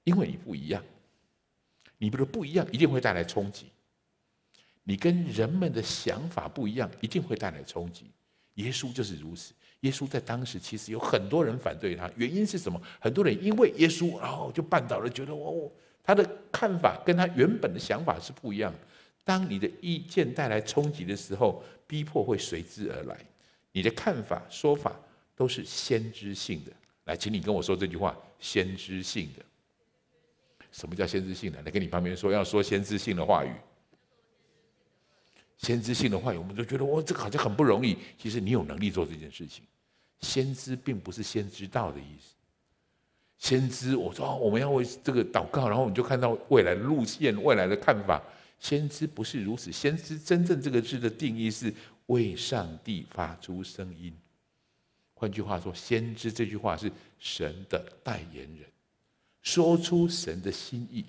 [0.04, 0.84] 因为你不一样，
[2.00, 3.68] 你们的不一样一定会带来冲击。
[4.82, 8.10] 你跟人们的想法不一样，一定会带来冲击。
[8.56, 9.54] 耶稣就是如此。
[9.82, 12.82] 耶稣在当时其实有很多人反对他，原因是什么？
[13.00, 15.72] 很多人因为耶稣，然后就绊倒了，觉得哦，
[16.04, 18.74] 他的看法跟他原本的想法是不一样。
[19.24, 23.18] 当你的意见带来冲击的时候，逼迫会随之而来。
[23.72, 25.00] 你的看法、说法
[25.36, 26.72] 都是先知性的。
[27.06, 29.46] 来，请你跟我说这句话：先知性的。
[30.72, 31.62] 什么叫先知性的？
[31.62, 33.52] 来，跟你旁边说，要说先知性的话语。
[35.60, 37.98] 先知性的话语，我们就觉得哇，这个好像很不容易。
[38.18, 39.64] 其实你有能力做这件事情。
[40.22, 42.34] 先知并不是先知道的意思。
[43.38, 48.22] 先知，我说我们要为这个祷告，然后我们就看到未来的路线、未来的看法。
[48.58, 49.72] 先知不是如此。
[49.72, 51.74] 先知真正这个字的定义是
[52.08, 54.14] 为上帝发出声音。
[55.14, 58.66] 换句话说，先知这句话是神的代言人，
[59.42, 61.06] 说出神的心意。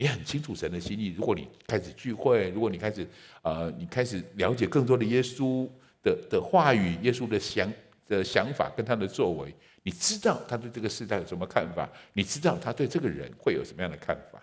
[0.00, 1.08] 你很清楚神的心意。
[1.08, 3.06] 如果你开始聚会，如果你开始
[3.42, 5.68] 呃，你开始了解更多的耶稣
[6.02, 7.70] 的的话语，耶稣的想
[8.08, 14.42] 的想法跟他的作为，你知道他对这个时代有什么看法，你知道他对这个人会有什么样的看法。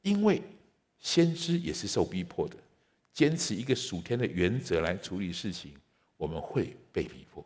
[0.00, 0.40] 因为
[0.98, 2.56] 先知也是受逼迫的，
[3.12, 5.72] 坚持一个属天的原则来处理事情，
[6.16, 7.44] 我们会被逼迫。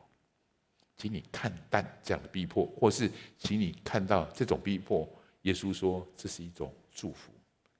[0.96, 3.10] 请你看淡这样的逼迫，或是
[3.40, 5.08] 请你看到这种逼迫。
[5.42, 6.72] 耶稣说这是一种。
[6.98, 7.30] 祝福，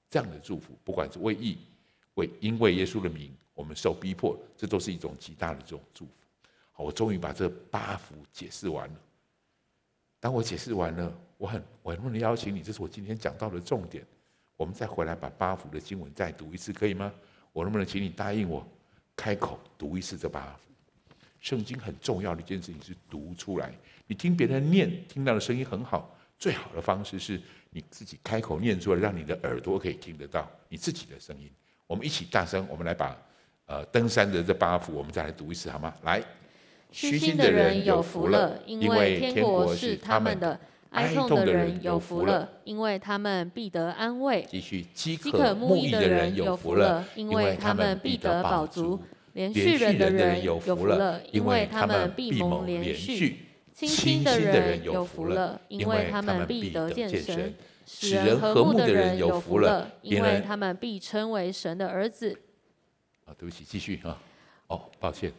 [0.09, 1.57] 这样的祝福，不管是为义，
[2.13, 6.11] 为因为耶稣的名，我们受逼迫，这都是一种极大的这种祝福。
[6.71, 8.95] 好，我终于把这八福解释完了。
[10.21, 12.63] 当我解释完了，我很我能不能邀请你？
[12.63, 14.05] 这是我今天讲到的重点。
[14.55, 17.13] 我们再回来把八福的经文再读一次，可以吗？
[17.51, 18.65] 我能不能请你答应我，
[19.17, 20.71] 开口读一次这八福？
[21.41, 23.73] 圣经很重要的一件事情是读出来。
[24.07, 27.41] 你听别人念，听到的声音很好，最好的方式是。
[27.71, 31.49] 你自己开口念出来，让你的耳朵可以听得到你自己的声音。
[31.87, 33.17] 我们一起大声，我们来把
[33.65, 35.93] 呃登山的这八幅，我们再来读一次好吗？
[36.03, 36.21] 来，
[36.91, 40.57] 虚心的人有福了，因为天国是他们的；
[40.91, 44.45] 哀痛的人有福了，因为他们必得安慰。
[44.49, 48.99] 继续，饥渴慕义的人有福了，因为他们必得饱足。
[49.33, 53.35] 连续人的人有福了，因为他们必蒙连续；
[53.87, 57.53] 清心的人有福了，因为他们必得见神；
[57.85, 62.37] 使人和睦的人有福了，因为他们必称为神的儿子。
[63.25, 64.21] 啊，对不起，继续啊。
[64.67, 65.31] 哦，抱歉，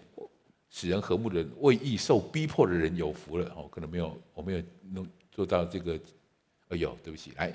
[0.71, 3.47] 使人和睦的人，为义受逼迫的人有福了。
[3.55, 4.63] 哦，可能没有，我没有
[4.93, 5.99] 弄做到这个。
[6.69, 7.53] 哎呦，对不起，来，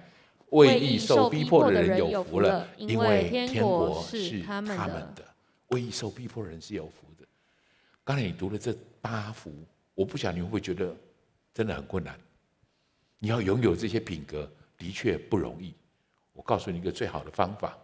[0.49, 4.77] 为义受逼迫的人有福了，因为天国是他们
[5.15, 5.23] 的。
[5.69, 7.25] 为义受逼迫的人是有福的。
[8.03, 9.51] 刚才你读了这八福，
[9.95, 10.95] 我不想你会觉得
[11.53, 12.19] 真的很困难。
[13.17, 15.73] 你要拥有这些品格，的确不容易。
[16.33, 17.75] 我告诉你一个最好的方法，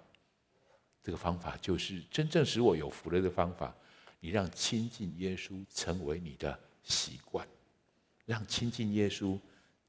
[1.01, 3.73] 这个方法就是真正使我有福了的方法。
[4.19, 7.47] 你让亲近耶稣成为你的习惯，
[8.25, 9.39] 让亲近耶稣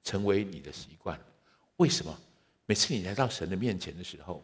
[0.03, 1.21] 成为你的习惯。
[1.77, 2.19] 为什么？
[2.65, 4.43] 每次你来到神的面前的时候，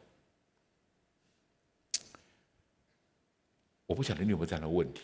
[3.87, 5.03] 我不晓得你有没有这样的问题。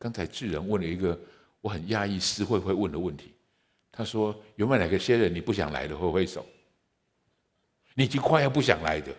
[0.00, 1.16] 刚才智仁问了一个
[1.60, 3.34] 我很讶异思慧会问的问题，
[3.92, 5.94] 他说：“有没有哪个些人你不想来的？
[5.94, 6.46] 挥挥手。
[7.92, 9.14] 你已经快要不想来的。”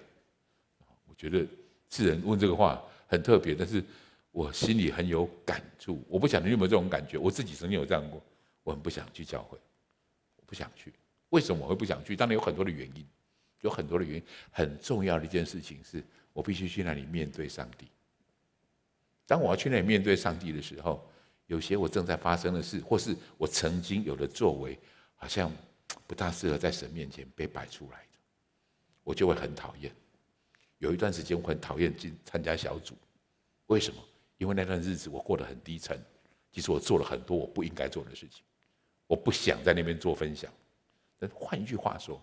[1.05, 1.45] 我觉得
[1.87, 3.83] 智仁问这个话很特别，但是
[4.31, 6.03] 我心里很有感触。
[6.09, 7.15] 我不晓得你有没有这种感觉？
[7.15, 8.19] 我自己曾经有这样过，
[8.63, 9.59] 我很不想去教会，
[10.37, 10.91] 我不想去。
[11.29, 12.15] 为什么我会不想去？
[12.15, 13.05] 当然有很多的原因，
[13.61, 14.23] 有很多的原因。
[14.49, 16.03] 很重要的一件事情是
[16.33, 17.85] 我必须去那里面对上帝。
[19.31, 21.01] 当我要去那里面对上帝的时候，
[21.45, 24.77] 有些我正在发生的事，或是我曾经有的作为，
[25.15, 25.49] 好像
[26.05, 28.19] 不大适合在神面前被摆出来的，
[29.05, 29.89] 我就会很讨厌。
[30.79, 32.93] 有一段时间，我很讨厌进参加小组，
[33.67, 34.03] 为什么？
[34.37, 35.97] 因为那段日子我过得很低沉，
[36.51, 38.43] 其实我做了很多我不应该做的事情，
[39.07, 40.51] 我不想在那边做分享。
[41.17, 42.21] 但换一句话说，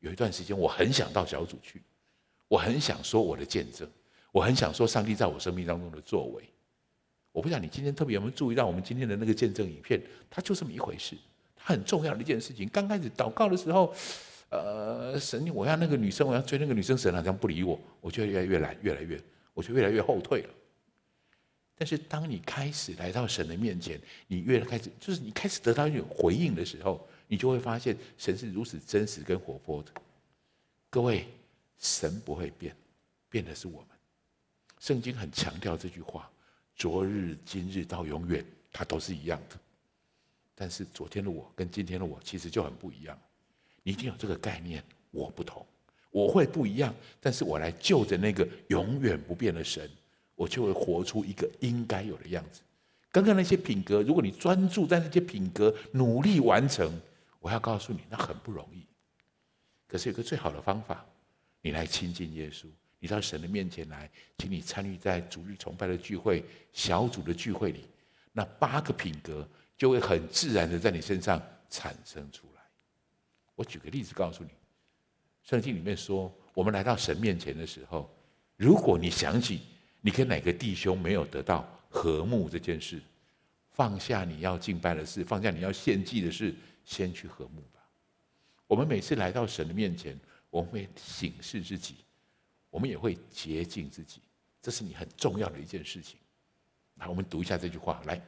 [0.00, 1.82] 有一段时间我很想到小组去，
[2.48, 3.86] 我很想说我的见证。
[4.34, 6.42] 我很想说上帝在我生命当中的作为，
[7.30, 11.14] 我不知道你今天特别有没有注意到我们今天的那个见证影片，它就这么一回事，
[11.54, 12.68] 它很重要的一件事情。
[12.70, 13.94] 刚开始祷告的时候，
[14.50, 19.22] 呃，神，我要那个女生，我要追那个女生，神好像不理我，我就越来越懒，越来越，
[19.52, 20.50] 我就越来越后退了。
[21.76, 29.92] 但是当你开始来到神的面前，你越开始，就是你开始得到一种回应的时候，你就会发现神是如此真实跟活泼的。
[30.90, 31.24] 各位，
[31.78, 32.74] 神不会变，
[33.30, 33.93] 变的是我们。
[34.84, 36.30] 圣经很强调这句话：
[36.76, 39.58] 昨日、今日到永远，它都是一样的。
[40.54, 43.18] 但是昨天的我跟今天的我其实就很不一样。
[43.82, 45.66] 你一定有这个概念，我不同，
[46.10, 46.94] 我会不一样。
[47.18, 49.90] 但是我来就着那个永远不变的神，
[50.34, 52.60] 我就会活出一个应该有的样子。
[53.10, 57.00] 刚刚那些品格，如果你专注在那些品格，努力完成，
[57.40, 58.84] 我要告诉你，那很不容易。
[59.88, 61.06] 可是有个最好的方法，
[61.62, 62.66] 你来亲近耶稣。
[63.04, 66.42] 你到神的面前来，请你参与在主日崇拜的聚会、
[66.72, 67.84] 小组的聚会里，
[68.32, 69.46] 那八个品格
[69.76, 71.38] 就会很自然的在你身上
[71.68, 72.62] 产生出来。
[73.56, 74.48] 我举个例子告诉你，
[75.42, 78.10] 圣经里面说，我们来到神面前的时候，
[78.56, 79.60] 如果你想起
[80.00, 83.02] 你跟哪个弟兄没有得到和睦这件事，
[83.72, 86.54] 放下你要敬拜的事，放下你要献祭的事，
[86.86, 87.86] 先去和睦吧。
[88.66, 91.96] 我们每次来到神的面前，我们会省视自己。
[92.74, 94.20] 我们也会洁净自己，
[94.60, 96.18] 这是你很重要的一件事情。
[96.96, 98.02] 来，我们读一下这句话。
[98.04, 98.20] 来，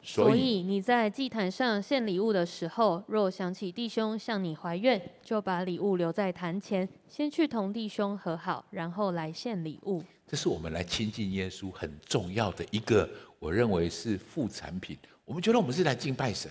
[0.00, 10.00] 所以你在祭坛上献礼物的时候，若想起弟兄向你怀怨，就把礼物留在坛前，先去同弟兄和好，然后来献礼物。
[10.24, 13.10] 这是我们来亲近耶稣很重要的一个，
[13.40, 14.96] 我认为是副产品。
[15.24, 16.48] 我们觉得我们是来敬拜神，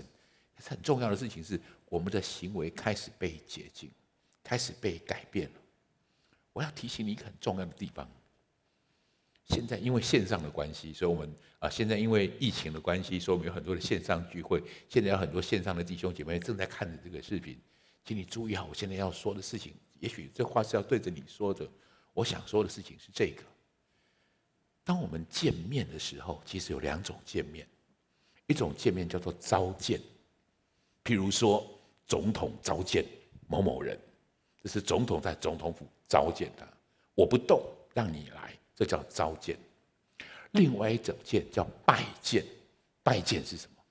[0.55, 3.89] 很重要的事情是，我们的行为开始被洁净，
[4.43, 5.58] 开始被改变了。
[6.59, 8.05] 我要提醒你一个很重要的地方。
[9.45, 14.61] 现在因为线上的关系，所以我们啊，现在因为疫情的关系，所以我们有很多的线上聚会。
[14.89, 17.57] 现在有很多线上的弟兄姐妹正在看着这个视频，
[18.03, 19.73] 请你注意好，我现在要说的事情。
[20.01, 21.65] 也许这话是要对着你说的，
[22.13, 23.41] 我想说的事情是这个：
[24.83, 27.65] 当我们见面的时候，其实有两种见面，
[28.47, 29.97] 一种见面叫做召见，
[31.05, 31.65] 譬如说
[32.05, 33.05] 总统召见
[33.47, 33.97] 某某人。
[34.61, 36.67] 这是总统在总统府召见他，
[37.13, 39.55] 我不动，让你来，这叫召见。
[40.51, 42.43] 另外一种见叫拜见，
[43.03, 43.81] 拜见是什么？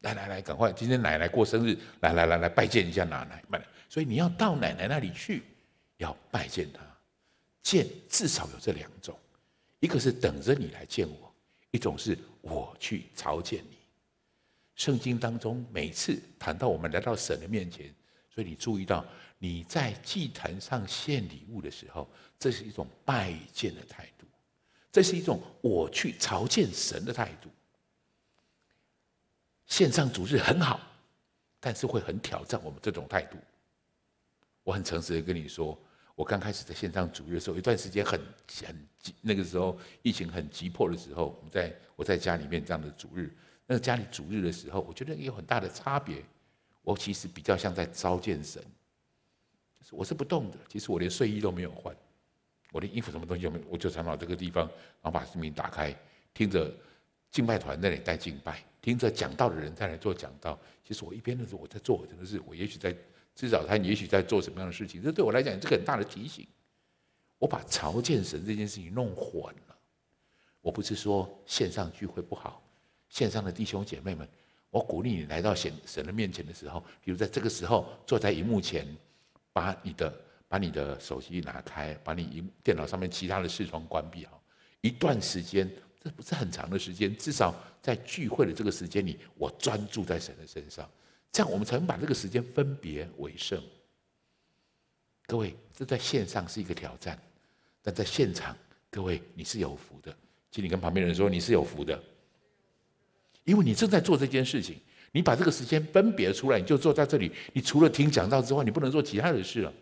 [0.00, 3.66] 来来来，赶快，今天奶奶过生日，来来来来拜见一下奶奶。
[3.88, 5.42] 所以你要到奶奶那里去，
[5.98, 6.80] 要拜见她。
[7.62, 9.18] 见至少有这两种，
[9.80, 11.34] 一个是等着你来见我，
[11.72, 13.76] 一种是我去朝见你。
[14.76, 17.92] 圣经当中每次谈到我们来到神的面前，
[18.32, 19.04] 所以你注意到
[19.38, 22.08] 你在祭坛上献礼物的时候，
[22.38, 24.26] 这是一种拜见的态度，
[24.90, 27.50] 这是一种我去朝见神的态度。
[29.66, 30.80] 献上主日很好，
[31.60, 33.36] 但是会很挑战我们这种态度。
[34.62, 35.78] 我很诚实的跟你说，
[36.14, 38.18] 我刚开始在线上主日的时候，一段时间很
[38.64, 43.30] 很急，那个时候疫情很急迫的时候，我们在我在家里面这样的主日。
[43.66, 46.24] 那个家里主日的时候，我觉得有很大的差别。
[46.82, 48.64] 我其实比较像在召见神，
[49.94, 50.58] 我是不动的。
[50.68, 51.94] 其实我连睡衣都没有换，
[52.72, 54.64] 我连衣服什么东西都没有，我就站到这个地方，
[55.02, 55.94] 然后把视频打开，
[56.34, 56.72] 听着
[57.30, 60.58] 敬拜团那里带敬拜，听着讲道的人在那里做讲道。
[60.84, 62.94] 其实我一边的时候我在做，真的是我也许在
[63.34, 65.02] 吃早餐，也许在做什么样的事情。
[65.02, 66.46] 这对我来讲，这个很大的提醒。
[67.38, 69.76] 我把朝见神这件事情弄混了。
[70.62, 72.62] 我不是说线上聚会不好。
[73.08, 74.26] 线上的弟兄姐妹们，
[74.70, 78.86] 我鼓励你来到神神的面前的时候，比如在这个时候坐在荧幕前，
[79.56, 84.38] 把你的把你的手机拿开，把你电脑上面其他的视窗关闭好，
[84.82, 85.66] 一段时间，
[85.98, 90.86] 这不是很长的时间，至少在聚会的这个时间里，我专注在神的身上，
[91.32, 93.58] 这样我们才能把这个时间分别为圣。
[95.26, 97.18] 各位，这在线上是一个挑战，
[97.80, 98.54] 但在现场，
[98.90, 100.14] 各位你是有福的，
[100.50, 101.98] 请你跟旁边人说你是有福的。
[103.44, 104.78] 因为你正在做这件事情，
[105.16, 107.32] 你把这个时间分别出来，你就坐在这里。
[107.54, 109.72] 你除了听讲道之外，你不能做其他的事了。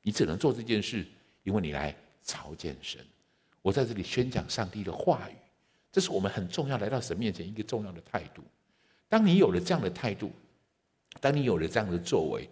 [0.00, 1.04] 你只能做这件事，
[1.42, 2.98] 因为你来朝见神。
[3.60, 5.34] 我在这里宣讲上帝的话语，
[5.92, 8.42] 这是我们很重要来到神面前一个重要的态度。
[9.06, 10.32] 当你有了这样的态度，
[11.20, 12.48] 当你有了这样的作为，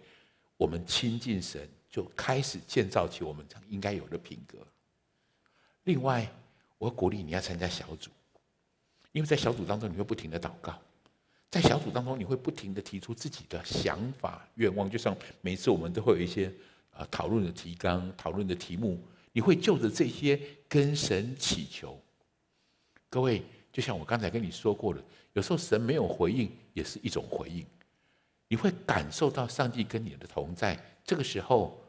[0.55, 4.59] 我们亲近神就开始建造起我们应该有的品格。
[5.85, 6.31] 另外，
[6.77, 8.11] 我鼓励你要参加小组。
[9.13, 10.79] 因为在小组当中，你会不停的祷告，
[11.53, 14.89] 在小组当中，你会不停的提出自己的想法、愿望。
[14.89, 16.51] 就像每次我们都会有一些
[16.97, 18.99] 呃讨论的提纲、讨论的题目，
[19.31, 21.95] 你会就着这些跟神祈求。
[23.07, 27.63] 各位，就像我刚才跟你说过的，有时候神没有回应，也是一种回应。
[28.47, 30.75] 你会感受到上帝跟你的同在。
[31.05, 31.79] 这个时候，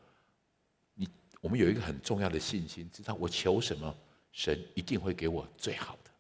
[0.93, 1.09] 你
[1.41, 3.97] 我们有一个很重要的信心，知道我求什么，
[4.31, 6.11] 神一定会给我最好的。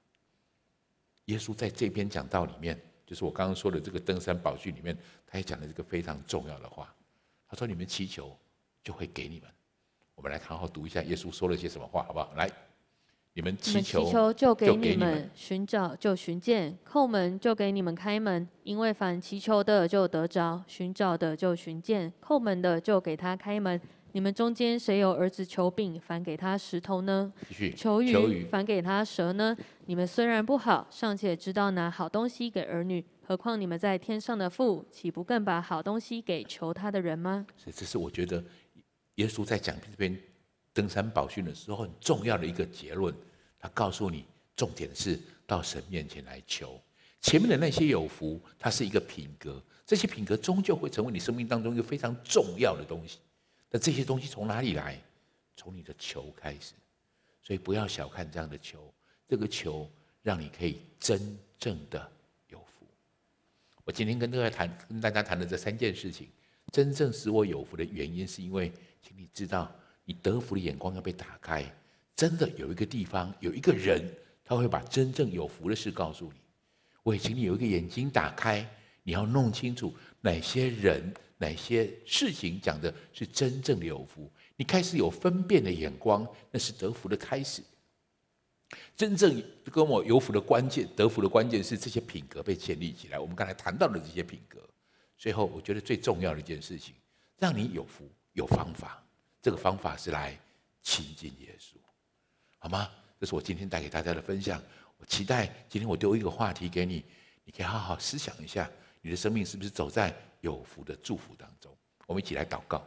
[1.26, 4.96] 耶稣在这篇讲道里面，就是我刚刚说的这个登山宝训里面，
[5.26, 6.94] 他也讲了这个非常重要的话。
[7.46, 8.36] 他说：“你们祈求，
[8.82, 9.48] 就会给你们。”
[10.16, 12.32] 我们来好好读一下耶稣说了些什么话，好不好？
[12.36, 12.50] 来，
[13.34, 18.48] 你们祈求，就给你们；寻找，就寻见；叩门，就给你们开门。
[18.62, 23.80] 因为凡祈求的，就得着；寻找的，就寻见；叩门的，就给他开门。
[24.14, 27.32] 你们中间谁有儿子求饼，反给他石头呢？
[27.76, 29.56] 求鱼，反给他蛇呢？
[29.86, 37.44] 你们虽然不好，尚且知道拿好东西给儿女，何况你们在天上的父，岂不更把好东西给求他的人吗？
[37.56, 38.42] 所以这是我觉得
[39.16, 40.16] 耶稣在讲这篇
[40.72, 43.12] 登山宝训的时候很重要的一个结论。
[43.58, 46.80] 他告诉你，重点是到神面前来求。
[47.20, 53.18] 前面的那些有福，它是一个品格，这些品格终究会成为你生命当中一个非常重要的东西。
[53.74, 54.96] 那这些东西从哪里来？
[55.56, 56.74] 从你的求开始，
[57.42, 58.94] 所以不要小看这样的求，
[59.26, 59.90] 这个求
[60.22, 62.08] 让你可以真正的
[62.46, 62.86] 有福。
[63.84, 66.28] 我今天跟大家谈，跟大家谈的这三件事情，
[66.70, 68.72] 真正使我有福的原因，是因为，
[69.02, 69.68] 请你知道，
[70.04, 71.64] 你得福的眼光要被打开。
[72.14, 74.00] 真的有一个地方，有一个人，
[74.44, 76.38] 他会把真正有福的事告诉你。
[77.02, 78.64] 我也请你有一个眼睛打开，
[79.02, 81.12] 你要弄清楚哪些人。
[81.38, 84.30] 哪些事情讲的是真正的有福？
[84.56, 87.62] 你开始有分辨的眼光，那是得福的开始。
[88.96, 93.18] 真正跟我有福的关键，得福的关键是这些品格被建立起来。
[93.18, 94.58] 我们刚才谈到的这些品格，
[95.16, 96.94] 最后我觉得最重要的一件事情，
[97.38, 99.00] 让你有福有方法。
[99.42, 100.38] 这个方法是来
[100.82, 101.74] 亲近耶稣，
[102.58, 102.88] 好吗？
[103.20, 104.60] 这是我今天带给大家的分享。
[104.96, 107.04] 我期待今天我丢一个话题给你，
[107.44, 108.70] 你可以好好思想一下，
[109.02, 110.14] 你的生命是不是走在
[110.44, 111.72] 有福的祝福当中，
[112.06, 112.82] 我们一起来祷告。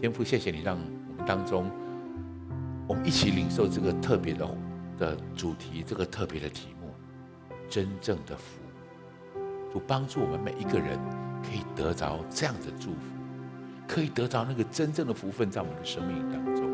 [0.00, 1.68] 天父，谢谢你让我们当中，
[2.86, 4.48] 我们一起领受这个特别的
[4.96, 6.94] 的主题，这个特别的题目，
[7.68, 8.60] 真正的福，
[9.72, 10.96] 主帮助我们每一个人
[11.42, 13.00] 可以得着这样的祝福，
[13.88, 16.70] 可以得着那个真正的福分在我们的生命当中。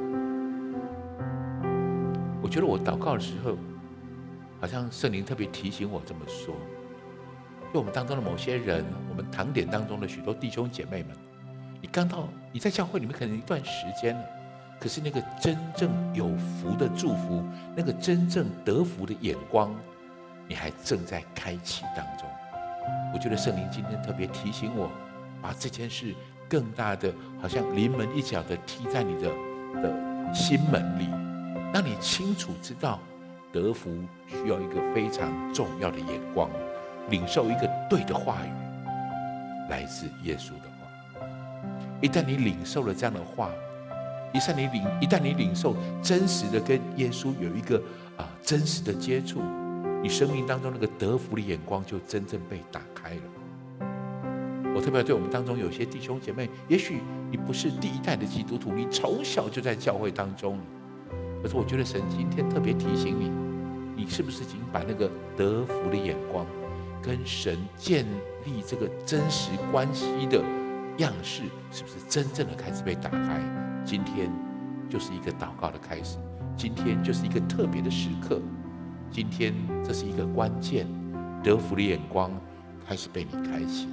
[2.43, 3.57] 我觉得我祷告的时候，
[4.61, 6.55] 好像圣灵特别提醒我这么说。
[7.77, 11.15] 就我们当中的某些人，我们堂点当中的许多弟兄姐妹们，
[11.79, 14.25] 你刚到你在教会里面可能一段时间了，
[14.81, 17.45] 可是那个真正有福的祝福，
[17.77, 19.77] 那个真正得福的眼光，
[20.49, 22.27] 你还正在开启当中。
[23.13, 24.91] 我觉得圣灵今天特别提醒我，
[25.43, 26.15] 把这件事
[26.49, 27.13] 更大的，
[27.43, 29.29] 好像临门一脚的踢在你的
[29.83, 31.11] 的心门里，
[31.75, 32.99] 让你清楚知道，
[33.53, 33.91] 得福
[34.27, 36.49] 需要一个非常重要的眼光，
[37.11, 38.51] 领受一个对的话语，
[39.71, 41.21] 来自耶稣的话。
[42.01, 43.51] 一旦你领受了这样的话，
[44.33, 47.81] 一旦你领，一旦你领受真实的跟耶稣有一个
[48.17, 49.41] 啊真实的接触，
[50.03, 53.23] 你生命当中那个得福的眼光就真正被打开了。
[54.75, 57.01] 我特别对我们当中有些弟兄姐妹，也许
[57.31, 60.59] 你不是第一代的基督徒，你从小就在教会当中，
[61.43, 63.31] 可是我觉得神今天特别提醒你，
[64.03, 66.45] 你是不是已经把那个得福的眼光
[67.03, 68.05] 跟神建
[68.45, 70.43] 立这个真实关系的
[70.99, 73.41] 样式，是不是真正的开始被打开？
[73.85, 74.31] 今天
[74.89, 76.19] 就是一个祷告的开始，
[76.57, 78.41] 今天就是一个特别的时刻，
[79.11, 80.87] 今天这是一个关键，
[81.43, 82.31] 得福的眼光
[82.87, 83.89] 开始被你开启。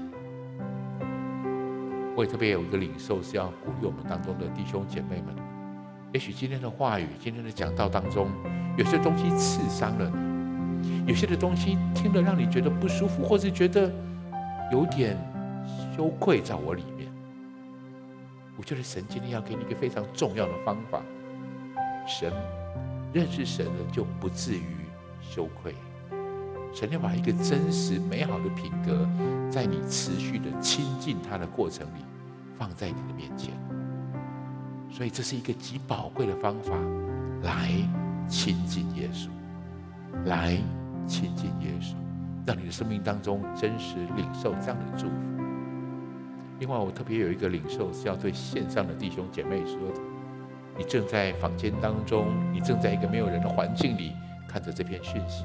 [2.16, 5.36] 我也特别有一个领受，是要鼓励我们当中的弟兄姐妹们。
[6.12, 8.30] 也许今天的话语，今天的讲道当中，
[8.78, 10.33] 有些东西刺伤了你，
[11.06, 13.92] 有些的东西听了让你觉得不舒服，或是觉得
[14.72, 15.18] 有点
[15.96, 17.12] 羞愧在我里面。
[18.58, 21.02] 我觉得神今天要给你一个非常重要的方法，
[22.08, 22.32] 神
[23.12, 24.86] 认识神了就不至于
[25.22, 25.76] 羞愧。
[26.74, 29.08] 神要把一个真实美好的品格，
[29.50, 32.06] 在你持续的亲近他的过程里，
[32.58, 33.52] 放在你的面前。
[34.90, 36.74] 所以这是一个极宝贵的方法，
[37.42, 37.70] 来
[38.28, 39.28] 亲近耶稣，
[40.26, 40.58] 来
[41.08, 41.94] 亲近耶稣，
[42.46, 45.14] 让你的生命当中真实领受这样的祝福。
[46.60, 50.02] 另外，我特别有一个领受是要对线上的弟兄姐妹说的：
[50.78, 54.14] 你正在房间当中，你正在一个没有人的环境里
[54.48, 55.44] 看着这篇讯息，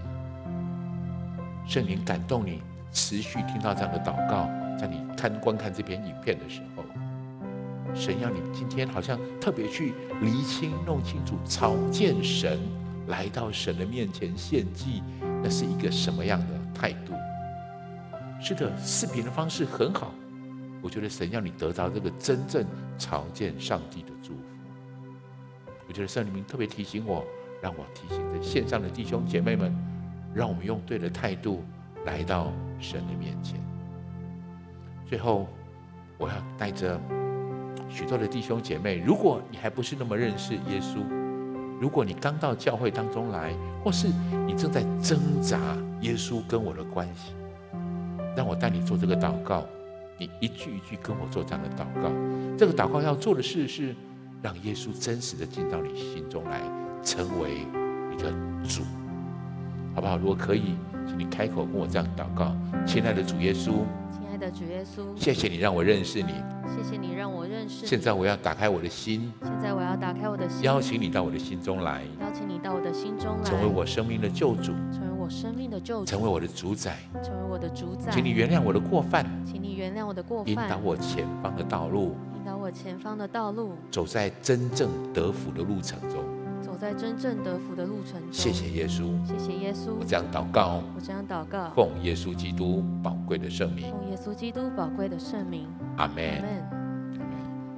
[1.67, 4.49] 圣灵感动你，持续听到这样的祷告，
[4.79, 6.85] 在你看观看这篇影片的时候，
[7.95, 12.61] 神要你今天好像特别去厘清、弄清楚，草见神，
[13.09, 15.03] 来到神的面前献祭，
[15.43, 17.13] 那是一个什么样的态度？
[18.41, 20.15] 是的，视频的方式很好。
[20.81, 22.65] 我觉得神要你得到这个真正
[22.97, 24.41] 朝见上帝的祝福。
[25.89, 27.25] 我觉得圣灵特别提醒我，
[27.61, 29.75] 让我提醒在线上的弟兄姐妹们，
[30.35, 31.65] 让我们用对的态度
[32.05, 33.59] 来到神的面前。
[35.05, 35.49] 最后，
[36.17, 37.01] 我要带着
[37.89, 40.99] 许多的弟兄姐妹，如果你还不是那么认识耶稣，
[41.81, 43.55] 如果你刚到教会当中来，
[43.85, 44.09] 或是
[44.47, 45.59] 你正在挣扎
[46.01, 47.33] 耶稣跟我的关系，
[48.37, 49.65] 让我带你做这个祷告。
[50.21, 52.11] 你一句一句跟我做这样的祷告，
[52.59, 53.95] 这个祷告要做的事是
[54.43, 56.61] 让耶稣真实的进到你心中来，
[57.05, 57.65] 成为
[58.11, 58.33] 你的
[58.65, 58.83] 主，
[59.95, 60.19] 好不好？
[60.19, 60.75] 如果可以，
[61.07, 62.53] 请你开口跟我这样祷告，
[62.85, 63.85] 亲爱的主耶稣，
[64.39, 66.33] 爱的主耶稣，谢谢你让我认识你，
[66.69, 67.89] 谢谢你让我认识你。
[67.89, 78.13] 现在我要打开我的心，现在我要打开我的心，邀请你到我的心中来，邀请你到我的心中来，成为我生命的救主，成为我生命的救主，成为我的主宰，成为我的主宰。
[78.13, 86.17] 请你原谅我的过犯，请你原谅我的过犯，引导我前方的道路，引导我前方的道路，走在真正得福的路程中，走
[86.79, 88.33] 在真正得福的路程中。
[88.33, 89.91] 谢谢耶稣，谢谢耶稣。
[89.99, 95.67] 我这样祷告，我这样祷告，奉耶稣基督宝贵的圣名，奉耶稣基督宝贵的圣名。
[95.97, 96.78] 阿门。